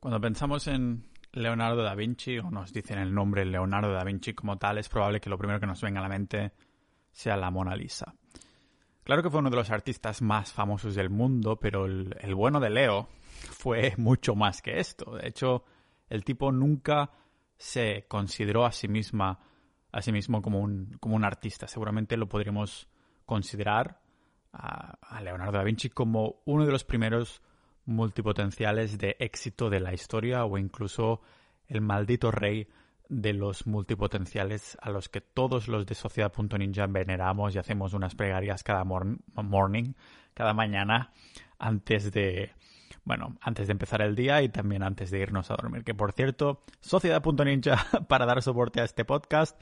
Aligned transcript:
Cuando 0.00 0.20
pensamos 0.20 0.68
en 0.68 1.08
Leonardo 1.32 1.82
da 1.82 1.96
Vinci, 1.96 2.38
o 2.38 2.50
nos 2.52 2.72
dicen 2.72 2.98
el 2.98 3.12
nombre 3.12 3.44
Leonardo 3.44 3.92
da 3.92 4.04
Vinci 4.04 4.32
como 4.32 4.56
tal, 4.56 4.78
es 4.78 4.88
probable 4.88 5.20
que 5.20 5.28
lo 5.28 5.38
primero 5.38 5.58
que 5.58 5.66
nos 5.66 5.80
venga 5.80 5.98
a 5.98 6.04
la 6.04 6.08
mente 6.08 6.52
sea 7.10 7.36
la 7.36 7.50
Mona 7.50 7.74
Lisa. 7.74 8.14
Claro 9.02 9.24
que 9.24 9.30
fue 9.30 9.40
uno 9.40 9.50
de 9.50 9.56
los 9.56 9.70
artistas 9.70 10.22
más 10.22 10.52
famosos 10.52 10.94
del 10.94 11.10
mundo, 11.10 11.58
pero 11.58 11.86
el, 11.86 12.34
bueno 12.36 12.60
de 12.60 12.70
Leo 12.70 13.08
fue 13.50 13.94
mucho 13.96 14.36
más 14.36 14.62
que 14.62 14.78
esto. 14.78 15.16
De 15.16 15.26
hecho, 15.26 15.64
el 16.08 16.22
tipo 16.22 16.52
nunca 16.52 17.10
se 17.56 18.04
consideró 18.06 18.66
a 18.66 18.72
sí 18.72 18.86
misma 18.86 19.40
a 19.90 20.02
sí 20.02 20.12
mismo 20.12 20.42
como 20.42 20.60
un, 20.60 20.96
como 21.00 21.16
un 21.16 21.24
artista. 21.24 21.66
Seguramente 21.66 22.16
lo 22.16 22.28
podríamos 22.28 22.88
considerar 23.24 24.00
a 24.52 25.20
Leonardo 25.22 25.58
da 25.58 25.64
Vinci 25.64 25.88
como 25.88 26.42
uno 26.44 26.66
de 26.66 26.72
los 26.72 26.84
primeros 26.84 27.42
multipotenciales 27.88 28.98
de 28.98 29.16
éxito 29.18 29.70
de 29.70 29.80
la 29.80 29.94
historia 29.94 30.44
o 30.44 30.58
incluso 30.58 31.22
el 31.66 31.80
maldito 31.80 32.30
rey 32.30 32.68
de 33.08 33.32
los 33.32 33.66
multipotenciales 33.66 34.76
a 34.82 34.90
los 34.90 35.08
que 35.08 35.22
todos 35.22 35.68
los 35.68 35.86
de 35.86 35.94
Sociedad.ninja 35.94 36.86
veneramos 36.86 37.54
y 37.54 37.58
hacemos 37.58 37.94
unas 37.94 38.14
plegarias 38.14 38.62
cada 38.62 38.84
morning, 38.84 39.94
cada 40.34 40.52
mañana, 40.52 41.12
antes 41.58 42.12
de, 42.12 42.52
bueno, 43.04 43.38
antes 43.40 43.66
de 43.68 43.72
empezar 43.72 44.02
el 44.02 44.14
día 44.14 44.42
y 44.42 44.50
también 44.50 44.82
antes 44.82 45.10
de 45.10 45.20
irnos 45.20 45.50
a 45.50 45.56
dormir. 45.56 45.82
Que 45.82 45.94
por 45.94 46.12
cierto, 46.12 46.62
Sociedad.ninja, 46.80 47.86
para 48.08 48.26
dar 48.26 48.42
soporte 48.42 48.82
a 48.82 48.84
este 48.84 49.06
podcast, 49.06 49.58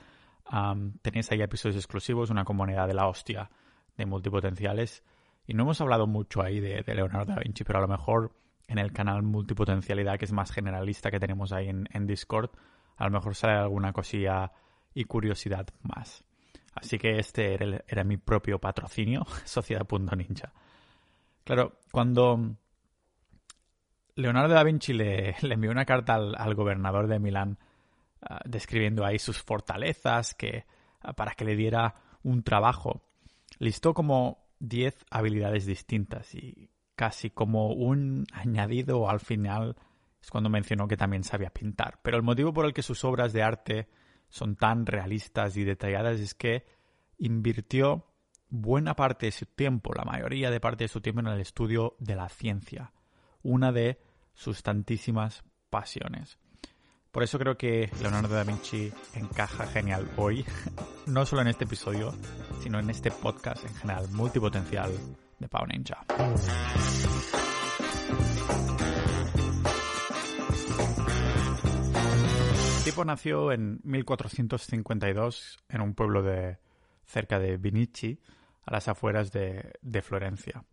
tenéis 1.02 1.30
ahí 1.30 1.42
episodios 1.42 1.76
exclusivos, 1.76 2.30
una 2.30 2.44
comunidad 2.44 2.88
de 2.88 2.94
la 2.94 3.06
hostia 3.06 3.50
de 3.96 4.04
multipotenciales 4.04 5.04
y 5.46 5.54
no 5.54 5.62
hemos 5.62 5.80
hablado 5.80 6.06
mucho 6.06 6.42
ahí 6.42 6.60
de, 6.60 6.82
Leonardo 6.86 7.34
da 7.34 7.40
Vinci, 7.40 7.64
pero 7.64 7.78
a 7.78 7.82
lo 7.82 7.88
mejor 7.88 8.32
en 8.66 8.78
el 8.78 8.92
canal 8.92 9.22
Multipotencialidad, 9.22 10.18
que 10.18 10.24
es 10.24 10.32
más 10.32 10.50
generalista 10.50 11.10
que 11.10 11.20
tenemos 11.20 11.52
ahí 11.52 11.68
en, 11.68 12.06
Discord, 12.06 12.50
a 12.96 13.04
lo 13.04 13.10
mejor 13.10 13.34
sale 13.34 13.54
alguna 13.54 13.92
cosilla 13.92 14.50
y 14.92 15.04
curiosidad 15.04 15.68
más. 15.82 16.24
Así 16.74 16.98
que 16.98 17.18
este 17.18 17.54
era, 17.86 18.04
mi 18.04 18.16
propio 18.16 18.58
patrocinio, 18.58 19.24
Sociedad.ninja. 19.44 20.52
Claro, 21.44 21.78
cuando 21.92 22.56
Leonardo 24.16 24.52
da 24.52 24.64
Vinci 24.64 24.92
le, 24.92 25.36
envió 25.42 25.70
una 25.70 25.84
carta 25.84 26.16
al, 26.16 26.54
gobernador 26.54 27.06
de 27.06 27.20
Milán 27.20 27.58
ah, 28.20 28.40
describiendo 28.44 29.04
ahí 29.04 29.20
sus 29.20 29.40
fortalezas 29.40 30.34
que, 30.34 30.66
ah, 31.02 31.12
para 31.12 31.34
que 31.34 31.44
le 31.44 31.54
diera 31.54 31.94
un 32.24 32.42
trabajo, 32.42 33.02
listó 33.58 33.94
como 33.94 34.45
10 34.60 35.06
habilidades 35.10 35.66
distintas 35.66 36.34
y 36.34 36.70
casi 36.94 37.30
como 37.30 37.72
un 37.72 38.26
añadido 38.32 39.08
al 39.08 39.20
final 39.20 39.76
es 40.20 40.30
cuando 40.30 40.50
mencionó 40.50 40.88
que 40.88 40.96
también 40.96 41.24
sabía 41.24 41.50
pintar. 41.50 42.00
Pero 42.02 42.16
el 42.16 42.22
motivo 42.22 42.52
por 42.52 42.64
el 42.66 42.72
que 42.72 42.82
sus 42.82 43.04
obras 43.04 43.32
de 43.32 43.42
arte 43.42 43.88
son 44.28 44.56
tan 44.56 44.86
realistas 44.86 45.56
y 45.56 45.64
detalladas 45.64 46.18
es 46.18 46.34
que 46.34 46.66
invirtió 47.18 48.06
buena 48.48 48.94
parte 48.96 49.26
de 49.26 49.32
su 49.32 49.46
tiempo, 49.46 49.92
la 49.94 50.04
mayoría 50.04 50.50
de 50.50 50.60
parte 50.60 50.84
de 50.84 50.88
su 50.88 51.00
tiempo 51.00 51.20
en 51.20 51.28
el 51.28 51.40
estudio 51.40 51.96
de 51.98 52.16
la 52.16 52.28
ciencia, 52.28 52.92
una 53.42 53.72
de 53.72 54.00
sus 54.34 54.62
tantísimas 54.62 55.44
pasiones. 55.70 56.38
Por 57.16 57.22
eso 57.22 57.38
creo 57.38 57.56
que 57.56 57.90
Leonardo 58.02 58.34
da 58.34 58.44
Vinci 58.44 58.92
encaja 59.14 59.66
genial 59.66 60.06
hoy, 60.18 60.44
no 61.06 61.24
solo 61.24 61.40
en 61.40 61.48
este 61.48 61.64
episodio, 61.64 62.12
sino 62.60 62.78
en 62.78 62.90
este 62.90 63.10
podcast 63.10 63.64
en 63.64 63.74
general 63.74 64.06
multipotencial 64.10 64.92
de 65.38 65.48
Pau 65.48 65.66
Ninja. 65.66 66.04
El 72.76 72.84
tipo 72.84 73.02
nació 73.06 73.50
en 73.50 73.80
1452 73.84 75.58
en 75.70 75.80
un 75.80 75.94
pueblo 75.94 76.22
de 76.22 76.58
cerca 77.06 77.38
de 77.38 77.56
Vinici, 77.56 78.20
a 78.66 78.72
las 78.72 78.88
afueras 78.88 79.32
de, 79.32 79.72
de 79.80 80.02
Florencia. 80.02 80.64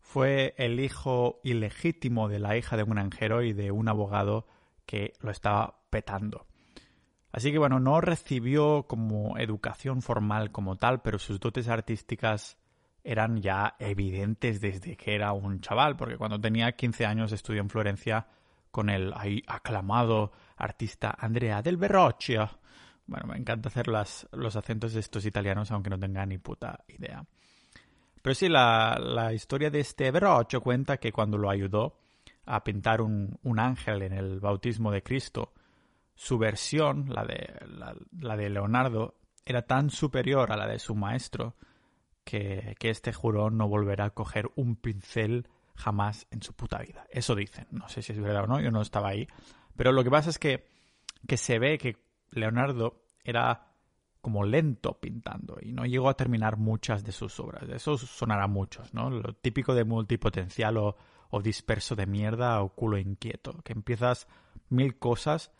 Fue 0.00 0.54
el 0.58 0.80
hijo 0.80 1.40
ilegítimo 1.42 2.28
de 2.28 2.40
la 2.40 2.58
hija 2.58 2.76
de 2.76 2.82
un 2.82 2.90
granjero 2.90 3.42
y 3.42 3.54
de 3.54 3.70
un 3.70 3.88
abogado 3.88 4.46
que 4.86 5.14
lo 5.20 5.30
estaba 5.30 5.78
petando. 5.90 6.46
Así 7.32 7.50
que 7.50 7.58
bueno, 7.58 7.80
no 7.80 8.00
recibió 8.00 8.86
como 8.86 9.38
educación 9.38 10.02
formal 10.02 10.52
como 10.52 10.76
tal, 10.76 11.00
pero 11.00 11.18
sus 11.18 11.40
dotes 11.40 11.68
artísticas 11.68 12.58
eran 13.04 13.40
ya 13.40 13.74
evidentes 13.78 14.60
desde 14.60 14.96
que 14.96 15.14
era 15.14 15.32
un 15.32 15.60
chaval, 15.60 15.96
porque 15.96 16.18
cuando 16.18 16.40
tenía 16.40 16.72
15 16.72 17.06
años 17.06 17.32
estudió 17.32 17.60
en 17.60 17.70
Florencia 17.70 18.26
con 18.70 18.90
el 18.90 19.12
aclamado 19.46 20.32
artista 20.56 21.14
Andrea 21.18 21.62
del 21.62 21.78
Verrocchio. 21.78 22.48
Bueno, 23.06 23.26
me 23.26 23.36
encanta 23.36 23.68
hacer 23.68 23.88
los 23.88 24.56
acentos 24.56 24.92
de 24.92 25.00
estos 25.00 25.26
italianos, 25.26 25.70
aunque 25.70 25.90
no 25.90 25.98
tenga 25.98 26.24
ni 26.24 26.38
puta 26.38 26.84
idea. 26.88 27.24
Pero 28.22 28.34
sí, 28.34 28.48
la, 28.48 28.98
la 29.00 29.32
historia 29.32 29.70
de 29.70 29.80
este 29.80 30.10
Verrocchio 30.10 30.60
cuenta 30.60 30.98
que 30.98 31.12
cuando 31.12 31.36
lo 31.36 31.50
ayudó, 31.50 31.98
a 32.44 32.64
pintar 32.64 33.00
un, 33.00 33.38
ángel 33.58 34.02
en 34.02 34.12
el 34.12 34.40
bautismo 34.40 34.90
de 34.90 35.02
Cristo, 35.02 35.52
su 36.14 36.38
versión, 36.38 37.06
la 37.08 37.24
de, 37.24 37.54
la, 38.10 38.36
de 38.36 38.50
Leonardo, 38.50 39.16
era 39.44 39.62
tan 39.62 39.90
superior 39.90 40.52
a 40.52 40.56
la 40.56 40.66
de 40.66 40.78
su 40.78 40.94
maestro 40.94 41.56
que, 42.24 42.76
que 42.78 42.90
este 42.90 43.12
juró 43.12 43.50
no 43.50 43.68
volverá 43.68 44.06
a 44.06 44.10
coger 44.10 44.50
un 44.56 44.76
pincel 44.76 45.48
jamás 45.74 46.26
en 46.30 46.42
su 46.42 46.54
puta 46.54 46.78
vida. 46.78 47.06
Eso 47.10 47.34
dicen. 47.34 47.66
No 47.70 47.88
sé 47.88 48.02
si 48.02 48.12
es 48.12 48.20
verdad 48.20 48.44
o 48.44 48.46
no, 48.46 48.60
yo 48.60 48.70
no 48.70 48.82
estaba 48.82 49.08
ahí. 49.08 49.26
Pero 49.76 49.92
lo 49.92 50.04
que 50.04 50.10
pasa 50.10 50.30
es 50.30 50.38
que, 50.38 50.68
que 51.26 51.36
se 51.36 51.58
ve 51.58 51.78
que 51.78 51.96
Leonardo 52.30 53.04
era 53.24 53.72
como 54.20 54.44
lento 54.44 55.00
pintando 55.00 55.58
y 55.60 55.72
no 55.72 55.84
llegó 55.84 56.08
a 56.08 56.16
terminar 56.16 56.56
muchas 56.56 57.02
de 57.04 57.12
sus 57.12 57.38
obras. 57.40 57.68
Eso 57.68 57.98
sonará 57.98 58.44
a 58.44 58.48
muchos, 58.48 58.94
¿no? 58.94 59.10
Lo 59.10 59.32
típico 59.34 59.74
de 59.74 59.84
multipotencial 59.84 60.76
o, 60.76 60.96
o 61.34 61.40
disperso 61.40 61.96
de 61.96 62.06
mierda 62.06 62.60
o 62.62 62.68
culo 62.68 62.98
inquieto, 62.98 63.62
que 63.64 63.72
empiezas 63.72 64.28
mil 64.68 64.98
cosas 64.98 65.50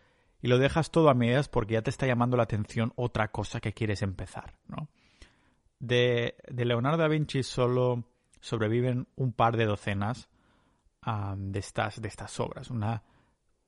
y 0.43 0.49
lo 0.49 0.59
dejas 0.59 0.91
todo 0.91 1.09
a 1.09 1.15
medias 1.15 1.49
porque 1.49 1.75
ya 1.75 1.83
te 1.83 1.88
está 1.88 2.06
llamando 2.06 2.37
la 2.37 2.43
atención 2.43 2.93
otra 2.94 3.33
cosa 3.33 3.59
que 3.59 3.72
quieres 3.72 4.03
empezar, 4.03 4.55
¿no? 4.69 4.88
De, 5.78 6.37
Leonardo 6.55 6.99
da 6.99 7.09
Vinci 7.09 7.43
solo 7.43 8.05
sobreviven 8.38 9.09
un 9.16 9.32
par 9.32 9.56
de 9.56 9.65
docenas 9.65 10.28
de, 11.37 11.59
estas, 11.59 12.03
de 12.03 12.09
estas 12.09 12.38
obras, 12.38 12.71
una, 12.71 13.03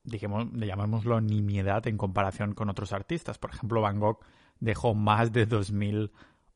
digamos, 0.03 0.47
llamémoslo 0.53 1.19
nimiedad 1.21 1.87
en 1.87 1.97
comparación 1.97 2.53
con 2.53 2.69
otros 2.69 2.93
artistas. 2.93 3.39
Por 3.39 3.49
ejemplo, 3.49 3.81
Van 3.81 3.99
Gogh 3.99 4.19
dejó 4.59 4.93
más 4.93 5.33
de 5.33 5.49
2.000 5.49 6.11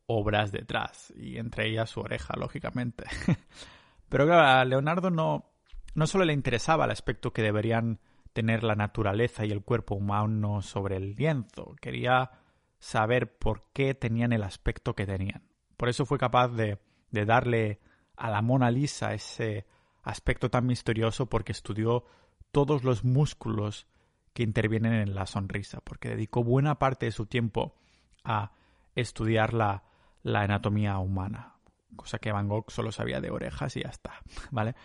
obras 0.05 0.51
detrás, 0.51 1.11
y 1.17 1.37
entre 1.37 1.69
ellas 1.69 1.89
su 1.89 2.01
oreja, 2.01 2.35
lógicamente. 2.37 3.05
Pero 4.09 4.25
claro, 4.25 4.47
a 4.47 4.65
Leonardo 4.65 5.11
no, 5.11 5.45
no 5.93 6.07
solo 6.07 6.25
le 6.25 6.33
interesaba 6.33 6.85
el 6.85 6.91
aspecto 6.91 7.31
que 7.31 7.43
deberían 7.43 7.99
tener 8.33 8.63
la 8.63 8.75
naturaleza 8.75 9.45
y 9.45 9.51
el 9.51 9.63
cuerpo 9.63 9.95
humano 9.95 10.61
sobre 10.61 10.97
el 10.97 11.15
lienzo, 11.15 11.75
quería 11.81 12.31
saber 12.79 13.37
por 13.37 13.63
qué 13.73 13.93
tenían 13.93 14.33
el 14.33 14.43
aspecto 14.43 14.95
que 14.95 15.05
tenían. 15.05 15.43
Por 15.77 15.89
eso 15.89 16.05
fue 16.05 16.17
capaz 16.17 16.49
de, 16.49 16.79
de 17.11 17.25
darle 17.25 17.79
a 18.15 18.29
la 18.29 18.41
Mona 18.41 18.71
Lisa 18.71 19.13
ese 19.13 19.65
aspecto 20.03 20.49
tan 20.49 20.65
misterioso 20.65 21.27
porque 21.27 21.51
estudió 21.51 22.05
todos 22.51 22.83
los 22.83 23.03
músculos 23.03 23.87
que 24.33 24.43
intervienen 24.43 24.93
en 24.93 25.15
la 25.15 25.25
sonrisa, 25.25 25.81
porque 25.81 26.09
dedicó 26.09 26.43
buena 26.43 26.79
parte 26.79 27.05
de 27.07 27.11
su 27.11 27.25
tiempo 27.25 27.75
a 28.23 28.51
estudiar 28.95 29.53
la, 29.53 29.83
la 30.23 30.41
anatomía 30.41 30.97
humana 30.97 31.58
cosa 31.95 32.19
que 32.19 32.31
Van 32.31 32.47
Gogh 32.47 32.71
solo 32.71 32.91
sabía 32.91 33.21
de 33.21 33.31
orejas 33.31 33.75
y 33.77 33.81
ya 33.83 33.89
está, 33.89 34.21
¿vale? 34.51 34.75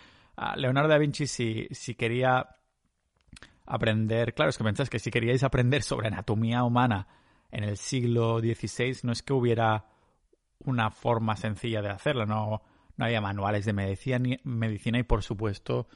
Leonardo 0.56 0.88
da 0.88 0.98
Vinci 0.98 1.26
si, 1.26 1.68
si 1.70 1.94
quería 1.94 2.56
aprender, 3.66 4.34
claro, 4.34 4.50
es 4.50 4.58
que 4.58 4.64
pensás 4.64 4.90
que 4.90 4.98
si 4.98 5.10
queríais 5.10 5.42
aprender 5.42 5.82
sobre 5.82 6.08
anatomía 6.08 6.64
humana 6.64 7.06
en 7.50 7.64
el 7.64 7.76
siglo 7.76 8.40
XVI, 8.40 8.98
no 9.04 9.12
es 9.12 9.22
que 9.22 9.32
hubiera 9.32 9.86
una 10.58 10.90
forma 10.90 11.36
sencilla 11.36 11.82
de 11.82 11.90
hacerlo, 11.90 12.26
no, 12.26 12.62
no 12.96 13.04
había 13.04 13.20
manuales 13.20 13.64
de 13.64 13.72
medicina, 13.72 14.18
medicina 14.44 14.98
y 14.98 15.02
por 15.02 15.22
supuesto 15.22 15.88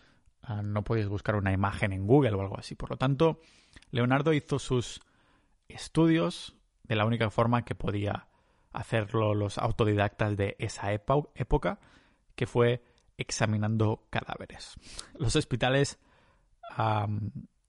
ah, 0.43 0.62
no 0.62 0.84
podéis 0.84 1.08
buscar 1.08 1.37
una 1.37 1.52
imagen 1.52 1.93
en 1.93 2.06
Google 2.06 2.34
o 2.34 2.40
algo 2.40 2.58
así. 2.58 2.75
Por 2.75 2.90
lo 2.90 2.96
tanto, 2.96 3.40
Leonardo 3.90 4.32
hizo 4.32 4.58
sus 4.58 5.00
estudios 5.69 6.56
de 6.84 6.96
la 6.96 7.05
única 7.05 7.31
forma 7.31 7.64
que 7.64 7.75
podía 7.75 8.28
hacerlo 8.73 9.35
los 9.35 9.59
autodidactas 9.59 10.37
de 10.37 10.56
esa 10.59 10.93
época, 10.93 11.79
que 12.35 12.47
fue 12.47 12.82
examinando 13.17 14.06
cadáveres. 14.11 14.75
Los 15.15 15.35
hospitales 15.37 15.99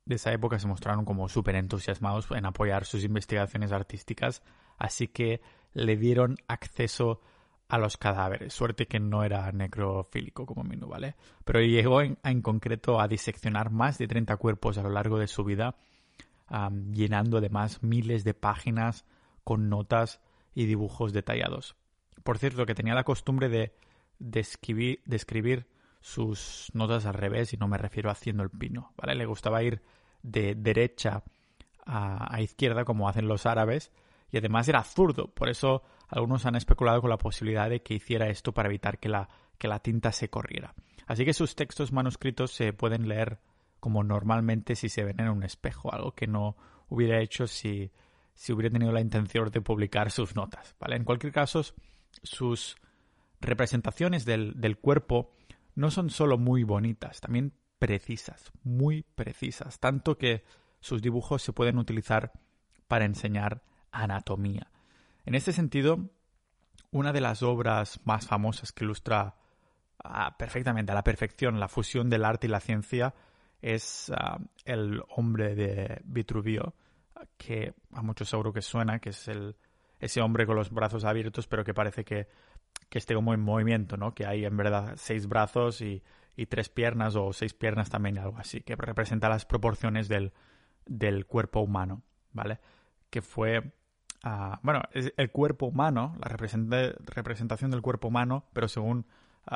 de 0.06 0.16
esa 0.16 0.32
época 0.32 0.60
se 0.60 0.68
mostraron 0.68 1.06
como 1.06 1.30
súper 1.30 1.56
entusiasmados 1.56 2.30
en 2.32 2.46
apoyar 2.46 2.86
sus 2.86 3.04
investigaciones 3.04 3.72
artísticas, 3.72 4.44
así 4.78 5.08
que 5.08 5.42
le 5.74 5.98
dieron 5.98 6.38
acceso 6.48 7.22
a 7.68 7.78
los 7.78 7.98
cadáveres. 7.98 8.54
Suerte 8.54 8.88
que 8.88 9.00
no 9.00 9.24
era 9.24 9.52
necrofílico 9.52 10.46
como 10.46 10.64
Minu, 10.64 10.88
¿vale? 10.88 11.16
Pero 11.46 11.62
llegó 11.62 12.02
en, 12.02 12.42
concreto 12.42 13.00
a 13.00 13.08
diseccionar 13.08 13.70
más 13.70 13.98
de 14.00 14.08
30 14.08 14.38
cuerpos 14.38 14.78
a 14.78 14.84
lo 14.84 14.90
largo 14.90 15.20
de 15.20 15.28
su 15.28 15.44
vida, 15.44 15.76
llenando 16.92 17.38
además 17.38 17.84
miles 17.84 18.24
de 18.24 18.34
páginas 18.34 19.06
con 19.44 19.70
notas 19.70 20.20
y 20.54 20.66
dibujos 20.66 21.14
detallados. 21.14 21.76
Por 22.24 22.38
cierto, 22.38 22.66
que 22.66 22.76
tenía 22.76 22.96
la 22.96 23.04
costumbre 23.04 23.50
de, 23.50 23.74
de, 24.20 24.40
escribir, 24.40 25.68
sus 26.02 26.70
notas 26.74 27.06
al 27.06 27.14
revés, 27.14 27.54
y 27.54 27.58
no 27.58 27.68
me 27.68 27.78
refiero 27.78 28.10
haciendo 28.10 28.44
el 28.44 28.50
pino, 28.50 28.94
¿vale? 28.98 29.16
Le 29.16 29.26
gustaba 29.26 29.64
ir 29.64 29.82
de 30.22 30.56
derecha 30.56 31.24
a 31.86 32.42
izquierda, 32.42 32.86
como 32.86 33.10
hacen 33.10 33.28
los 33.28 33.46
árabes, 33.46 33.92
y 34.32 34.38
además 34.38 34.68
era 34.68 34.84
zurdo, 34.84 35.34
por 35.34 35.50
eso 35.50 35.84
algunos 36.08 36.46
han 36.46 36.56
especulado 36.56 37.02
con 37.02 37.10
la 37.10 37.18
posibilidad 37.18 37.70
de 37.70 37.82
que 37.82 37.96
hiciera 37.96 38.30
esto 38.30 38.54
para 38.54 38.70
evitar 38.70 39.00
que 39.00 39.10
la 39.10 39.80
tinta 39.82 40.12
se 40.12 40.30
corriera. 40.30 40.76
Así 41.10 41.26
que 41.26 41.34
sus 41.34 41.56
textos 41.56 41.92
manuscritos 41.92 42.52
se 42.52 42.72
pueden 42.72 43.08
leer 43.08 43.40
como 43.80 44.04
normalmente 44.04 44.76
si 44.76 44.90
se 44.90 45.04
ven 45.04 45.20
en 45.20 45.30
un 45.30 45.44
espejo, 45.44 45.92
algo 45.92 46.12
que 46.14 46.28
no 46.28 46.56
hubiera 46.88 47.20
hecho 47.20 47.48
si, 47.48 47.92
si 48.40 48.54
hubiera 48.54 48.72
tenido 48.72 48.94
la 48.94 49.02
intención 49.02 49.52
de 49.52 49.60
publicar 49.60 50.12
sus 50.12 50.34
notas. 50.34 50.74
¿vale? 50.80 50.96
En 50.96 51.04
cualquier 51.04 51.34
caso, 51.34 51.62
sus 52.24 52.78
representaciones 53.42 54.24
del, 54.24 54.54
del 54.62 54.78
cuerpo 54.78 55.34
no 55.76 55.92
son 55.92 56.10
solo 56.10 56.38
muy 56.38 56.64
bonitas, 56.64 57.20
también 57.20 57.52
precisas, 57.80 58.50
muy 58.64 59.04
precisas, 59.04 59.82
tanto 59.82 60.18
que 60.18 60.46
sus 60.80 61.02
dibujos 61.02 61.42
se 61.42 61.52
pueden 61.52 61.78
utilizar 61.78 62.32
para 62.88 63.04
enseñar 63.04 63.62
anatomía. 63.92 64.72
En 65.26 65.36
este 65.36 65.52
sentido, 65.52 66.10
una 66.92 67.12
de 67.12 67.20
las 67.20 67.44
obras 67.44 68.00
más 68.06 68.26
famosas 68.26 68.72
que 68.72 68.86
ilustra 68.86 69.36
perfectamente, 70.38 70.94
a 70.94 70.96
la 70.96 71.04
perfección, 71.04 71.60
la 71.60 71.68
fusión 71.68 72.10
del 72.10 72.24
arte 72.24 72.48
y 72.48 72.50
la 72.50 72.62
ciencia 72.62 73.14
es 73.62 74.10
ah, 74.16 74.40
El 74.64 75.04
hombre 75.10 75.56
de 75.56 76.02
Vitruvio, 76.06 76.74
que 77.38 77.74
a 77.94 78.02
muchos 78.02 78.30
seguro 78.30 78.54
que 78.54 78.62
suena, 78.62 79.00
que 79.00 79.10
es 79.10 79.28
el, 79.28 79.56
ese 80.00 80.22
hombre 80.22 80.46
con 80.46 80.56
los 80.56 80.72
brazos 80.72 81.06
abiertos, 81.06 81.48
pero 81.48 81.64
que 81.64 81.74
parece 81.74 82.04
que, 82.04 82.28
que 82.90 82.98
esté 82.98 83.16
como 83.16 83.34
en 83.34 83.42
movimiento, 83.42 83.98
¿no? 83.98 84.14
Que 84.14 84.26
hay 84.26 84.46
en 84.46 84.58
verdad 84.58 84.94
seis 84.98 85.28
brazos 85.28 85.82
y, 85.82 86.04
y 86.36 86.46
tres 86.48 86.70
piernas 86.70 87.16
o 87.16 87.34
seis 87.34 87.54
piernas 87.54 87.90
también, 87.90 88.18
algo 88.18 88.38
así, 88.38 88.62
que 88.62 88.76
representa 88.76 89.30
las 89.30 89.46
proporciones 89.46 90.08
del, 90.08 90.34
del 90.86 91.26
cuerpo 91.26 91.62
humano, 91.62 92.02
¿vale? 92.32 92.60
Que 93.10 93.22
fue 93.22 93.74
bueno, 94.62 94.82
es 94.92 95.14
el 95.18 95.32
cuerpo 95.32 95.68
humano, 95.68 96.16
la 96.20 96.28
representación 96.28 97.72
del 97.72 97.82
cuerpo 97.82 98.10
humano, 98.10 98.46
pero 98.54 98.68
según 98.68 99.06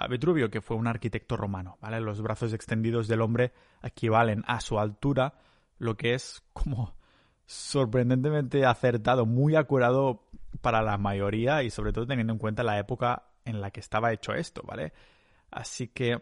Vitruvio, 0.09 0.49
que 0.49 0.61
fue 0.61 0.77
un 0.77 0.87
arquitecto 0.87 1.35
romano, 1.35 1.77
¿vale? 1.81 1.99
Los 1.99 2.21
brazos 2.21 2.53
extendidos 2.53 3.07
del 3.07 3.21
hombre 3.21 3.51
equivalen 3.83 4.43
a 4.47 4.61
su 4.61 4.79
altura, 4.79 5.35
lo 5.77 5.97
que 5.97 6.13
es 6.13 6.43
como 6.53 6.95
sorprendentemente 7.45 8.65
acertado, 8.65 9.25
muy 9.25 9.55
acurado 9.55 10.23
para 10.61 10.81
la 10.81 10.97
mayoría 10.97 11.63
y 11.63 11.69
sobre 11.69 11.93
todo 11.93 12.07
teniendo 12.07 12.33
en 12.33 12.39
cuenta 12.39 12.63
la 12.63 12.79
época 12.79 13.23
en 13.45 13.61
la 13.61 13.71
que 13.71 13.79
estaba 13.79 14.13
hecho 14.13 14.33
esto, 14.33 14.61
¿vale? 14.65 14.93
Así 15.51 15.89
que, 15.89 16.21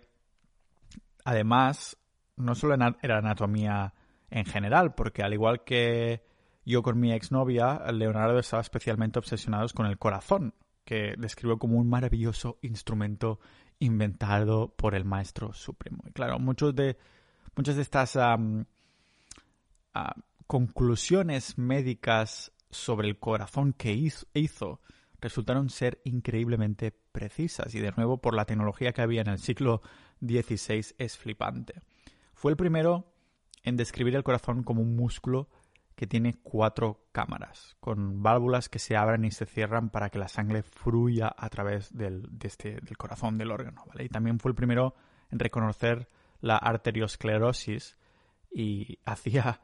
además, 1.24 1.98
no 2.36 2.56
solo 2.56 2.76
era 3.02 3.18
anatomía 3.18 3.94
en 4.30 4.46
general, 4.46 4.96
porque 4.96 5.24
al 5.24 5.34
igual 5.34 5.64
que 5.64 6.24
yo 6.66 6.84
con 6.84 7.00
mi 7.00 7.12
exnovia, 7.12 7.80
Leonardo 7.92 8.40
estaba 8.40 8.62
especialmente 8.62 9.20
obsesionado 9.20 9.68
con 9.74 9.86
el 9.86 9.98
corazón, 9.98 10.54
que 10.86 11.16
describió 11.18 11.58
como 11.58 11.78
un 11.78 11.90
maravilloso 11.90 12.58
instrumento 12.62 13.40
inventado 13.80 14.74
por 14.76 14.96
el 14.96 15.06
Maestro 15.06 15.54
Supremo. 15.54 16.04
Y 16.08 16.12
claro, 16.12 16.40
muchos 16.40 16.76
de, 16.76 16.98
muchas 17.56 17.76
de 17.76 17.82
estas 17.82 18.18
conclusiones 20.52 21.58
médicas 21.58 22.52
sobre 22.70 23.08
el 23.08 23.18
corazón 23.20 23.72
que 23.72 23.94
hizo, 23.94 24.82
resultaron 25.22 25.70
ser 25.70 26.02
increíblemente 26.04 26.92
precisas 26.92 27.74
y 27.74 27.80
de 27.80 27.94
nuevo 27.94 28.18
por 28.18 28.36
la 28.36 28.44
tecnología 28.44 28.92
que 28.92 29.02
había 29.02 29.22
en 29.22 29.30
el 29.30 29.40
siglo 29.40 29.82
XVI 30.20 30.88
es 30.98 31.18
flipante. 31.18 31.76
Fue 32.34 32.52
el 32.52 32.58
primero 32.58 33.14
en 33.64 33.78
describir 33.78 34.14
el 34.14 34.26
corazón 34.26 34.64
como 34.64 34.82
un 34.82 34.94
músculo 34.98 35.48
que 35.96 36.06
tiene 36.06 36.34
cuatro 36.44 37.08
cámaras, 37.14 37.78
con 37.80 38.22
válvulas 38.22 38.68
que 38.68 38.80
se 38.80 38.98
abren 38.98 39.24
y 39.24 39.32
se 39.32 39.46
cierran 39.46 39.90
para 39.90 40.10
que 40.10 40.20
la 40.20 40.28
sangre 40.28 40.64
fluya 40.64 41.34
a 41.34 41.48
través 41.48 41.96
del, 41.96 42.28
este, 42.44 42.82
del 42.82 42.98
corazón 42.98 43.38
del 43.38 43.52
órgano. 43.52 43.86
Y 43.98 44.10
también 44.10 44.38
fue 44.38 44.52
el 44.52 44.56
primero 44.56 44.96
en 45.30 45.40
reconocer 45.40 46.10
la 46.42 46.58
arteriosclerosis 46.58 47.96
y 48.54 49.00
hacía 49.06 49.62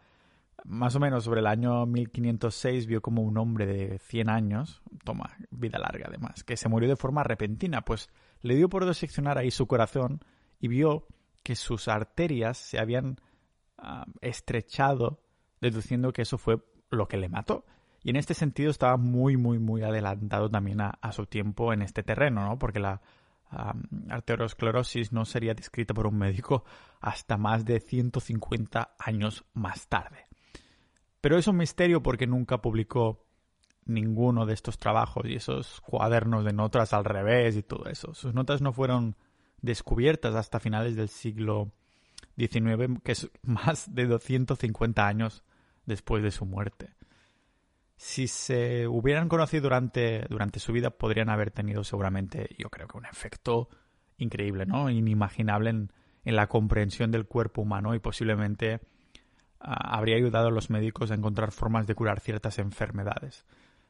más 0.66 0.96
o 0.96 1.00
menos 1.00 1.24
sobre 1.24 1.40
el 1.42 1.48
año 1.48 1.86
1506 1.86 2.88
vio 2.88 3.02
como 3.02 3.22
un 3.22 3.38
hombre 3.38 3.66
de 3.66 4.00
100 4.00 4.30
años, 4.30 4.82
toma, 5.04 5.38
vida 5.52 5.80
larga 5.80 6.06
además, 6.08 6.44
que 6.44 6.58
se 6.58 6.70
murió 6.70 6.90
de 6.90 6.96
forma 6.96 7.24
repentina, 7.24 7.82
pues 7.82 8.10
le 8.42 8.56
dio 8.56 8.70
por 8.70 8.86
diseccionar 8.86 9.38
ahí 9.38 9.52
su 9.52 9.68
corazón 9.68 10.22
y 10.60 10.68
vio 10.68 11.08
que 11.44 11.56
sus 11.56 11.88
arterias 11.88 12.58
se 12.58 12.80
habían 12.80 13.20
ah, 13.78 14.06
estrechado 14.22 15.22
deduciendo 15.62 16.14
que 16.14 16.24
eso 16.24 16.38
fue 16.38 16.60
lo 16.90 17.08
que 17.08 17.18
le 17.18 17.30
mató. 17.30 17.66
Y 18.04 18.12
en 18.12 18.16
este 18.16 18.34
sentido 18.34 18.70
estaba 18.70 18.98
muy, 18.98 19.38
muy, 19.38 19.60
muy 19.60 19.84
adelantado 19.84 20.50
también 20.50 20.82
a, 20.82 21.12
su 21.12 21.26
tiempo 21.26 21.74
en 21.74 21.82
este 21.82 22.04
terreno, 22.04 22.46
¿no? 22.46 22.58
Porque 22.60 22.80
la 22.80 23.02
arteriosclerosis 24.10 25.12
no 25.14 25.26
sería 25.26 25.54
descrita 25.54 25.94
por 25.94 26.08
un 26.08 26.18
médico 26.18 26.66
hasta 27.00 27.38
más 27.38 27.66
de 27.66 27.80
150 27.80 28.96
años 29.00 29.46
más 29.54 29.88
tarde. 29.88 30.27
Pero 31.22 31.38
es 31.38 31.48
un 31.48 31.58
misterio 31.58 32.02
porque 32.04 32.28
nunca 32.28 32.62
publicó 32.62 33.26
ninguno 33.86 34.46
de 34.46 34.54
estos 34.54 34.78
trabajos 34.78 35.26
y 35.26 35.36
esos 35.36 35.82
cuadernos 35.82 36.44
de 36.44 36.54
notas 36.54 36.94
al 36.94 37.06
revés 37.06 37.56
y 37.56 37.64
todo 37.64 37.86
eso. 37.90 38.14
Sus 38.14 38.34
notas 38.34 38.62
no 38.62 38.74
fueron 38.74 39.16
descubiertas 39.62 40.36
hasta 40.36 40.60
finales 40.60 40.96
del 40.96 41.10
siglo 41.10 41.72
XIX, 42.38 43.00
que 43.04 43.14
es 43.14 43.30
más 43.42 43.94
de 43.94 44.06
250 44.06 45.08
años 45.08 45.44
después 45.86 46.24
de 46.24 46.32
su 46.32 46.46
muerte. 46.46 46.94
Si 47.96 48.28
se 48.28 48.88
hubieran 48.88 49.28
conocido 49.28 49.64
durante, 49.64 50.26
durante 50.30 50.60
su 50.60 50.72
vida, 50.72 50.92
podrían 50.92 51.30
haber 51.30 51.50
tenido 51.50 51.84
seguramente, 51.84 52.56
yo 52.60 52.70
creo 52.70 52.88
que 52.88 52.98
un 52.98 53.08
efecto 53.08 53.70
increíble, 54.18 54.68
¿no? 54.68 54.90
Inimaginable 54.90 55.70
en, 55.72 55.92
la 56.24 56.48
comprensión 56.48 57.10
del 57.10 57.26
cuerpo 57.26 57.62
humano 57.62 57.96
y 57.96 58.00
posiblemente 58.00 58.82
habría 59.60 60.16
ayudado 60.16 60.48
a 60.48 60.52
los 60.52 60.70
médicos 60.70 61.12
a 61.12 61.16
encontrar 61.16 61.52
formas 61.52 61.88
de 61.88 61.96
curar 61.96 62.20
ciertas 62.20 62.60
enfermedades. 62.60 63.46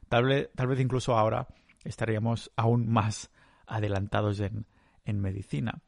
Tal 0.08 0.24
vez, 0.24 0.50
tal 0.54 0.68
vez 0.68 0.80
incluso 0.80 1.16
ahora 1.16 1.48
estaríamos 1.84 2.50
aún 2.56 2.88
más 2.88 3.30
adelantados 3.66 4.40
en, 4.40 4.66
en 5.04 5.20
medicina. 5.20 5.82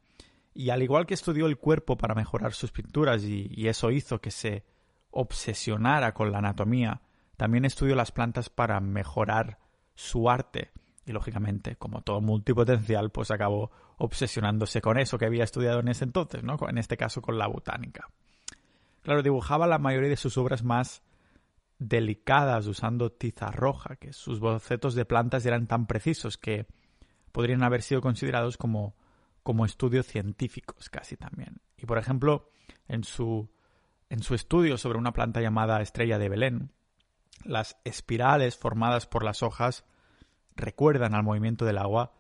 Y 0.53 0.71
al 0.71 0.83
igual 0.83 1.07
que 1.07 1.15
estudió 1.15 1.47
el 1.47 1.59
cuerpo 1.59 1.97
para 1.97 2.15
mejorar 2.15 2.53
sus 2.53 2.73
pinturas 2.73 3.23
y 3.25 3.69
eso 3.69 3.91
hizo 3.91 4.21
que 4.21 4.31
se 4.31 4.65
obsesionara 5.11 6.13
con 6.13 6.33
la 6.33 6.39
anatomía, 6.39 7.03
también 7.37 7.65
estudió 7.65 7.95
las 7.95 8.13
plantas 8.13 8.51
para 8.51 8.81
mejorar 8.81 9.59
su 9.95 10.29
arte. 10.29 10.71
Y 11.07 11.13
lógicamente, 11.13 11.77
como 11.77 12.03
todo 12.03 12.21
multipotencial, 12.21 13.11
pues 13.11 13.31
acabó 13.31 13.71
obsesionándose 13.97 14.81
con 14.81 14.99
eso 14.99 15.19
que 15.19 15.27
había 15.27 15.45
estudiado 15.45 15.81
en 15.81 15.89
ese 15.89 16.05
entonces, 16.05 16.43
¿no? 16.43 16.59
En 16.69 16.79
este 16.79 16.97
caso 16.97 17.23
con 17.23 17.39
la 17.39 17.47
botánica. 17.47 18.09
Claro, 19.03 19.23
dibujaba 19.23 19.67
la 19.67 19.79
mayoría 19.79 20.11
de 20.11 20.17
sus 20.17 20.37
obras 20.37 20.63
más 20.63 21.03
delicadas 21.79 22.67
usando 22.67 23.11
tiza 23.11 23.51
roja, 23.51 23.97
que 23.97 24.13
sus 24.13 24.41
bocetos 24.41 24.95
de 24.95 25.07
plantas 25.07 25.47
eran 25.47 25.67
tan 25.67 25.87
precisos 25.87 26.37
que 26.37 26.67
podrían 27.33 27.63
haber 27.63 27.83
sido 27.83 28.03
considerados 28.03 28.57
como, 28.57 28.95
como 29.43 29.65
estudios 29.65 30.07
científicos 30.07 30.91
casi 30.91 31.17
también. 31.17 31.61
Y 31.79 31.87
por 31.87 31.99
ejemplo, 31.99 32.51
en 32.87 33.05
su 33.05 33.51
en 34.11 34.25
su 34.25 34.35
estudio 34.35 34.77
sobre 34.77 34.99
una 34.99 35.13
planta 35.13 35.41
llamada 35.41 35.81
estrella 35.81 36.19
de 36.19 36.29
Belén, 36.29 36.73
las 37.45 37.79
espirales 37.85 38.59
formadas 38.59 39.07
por 39.07 39.25
las 39.25 39.43
hojas 39.45 39.85
recuerdan 40.57 41.15
al 41.15 41.23
movimiento 41.23 41.65
del 41.65 41.79
agua, 41.79 42.13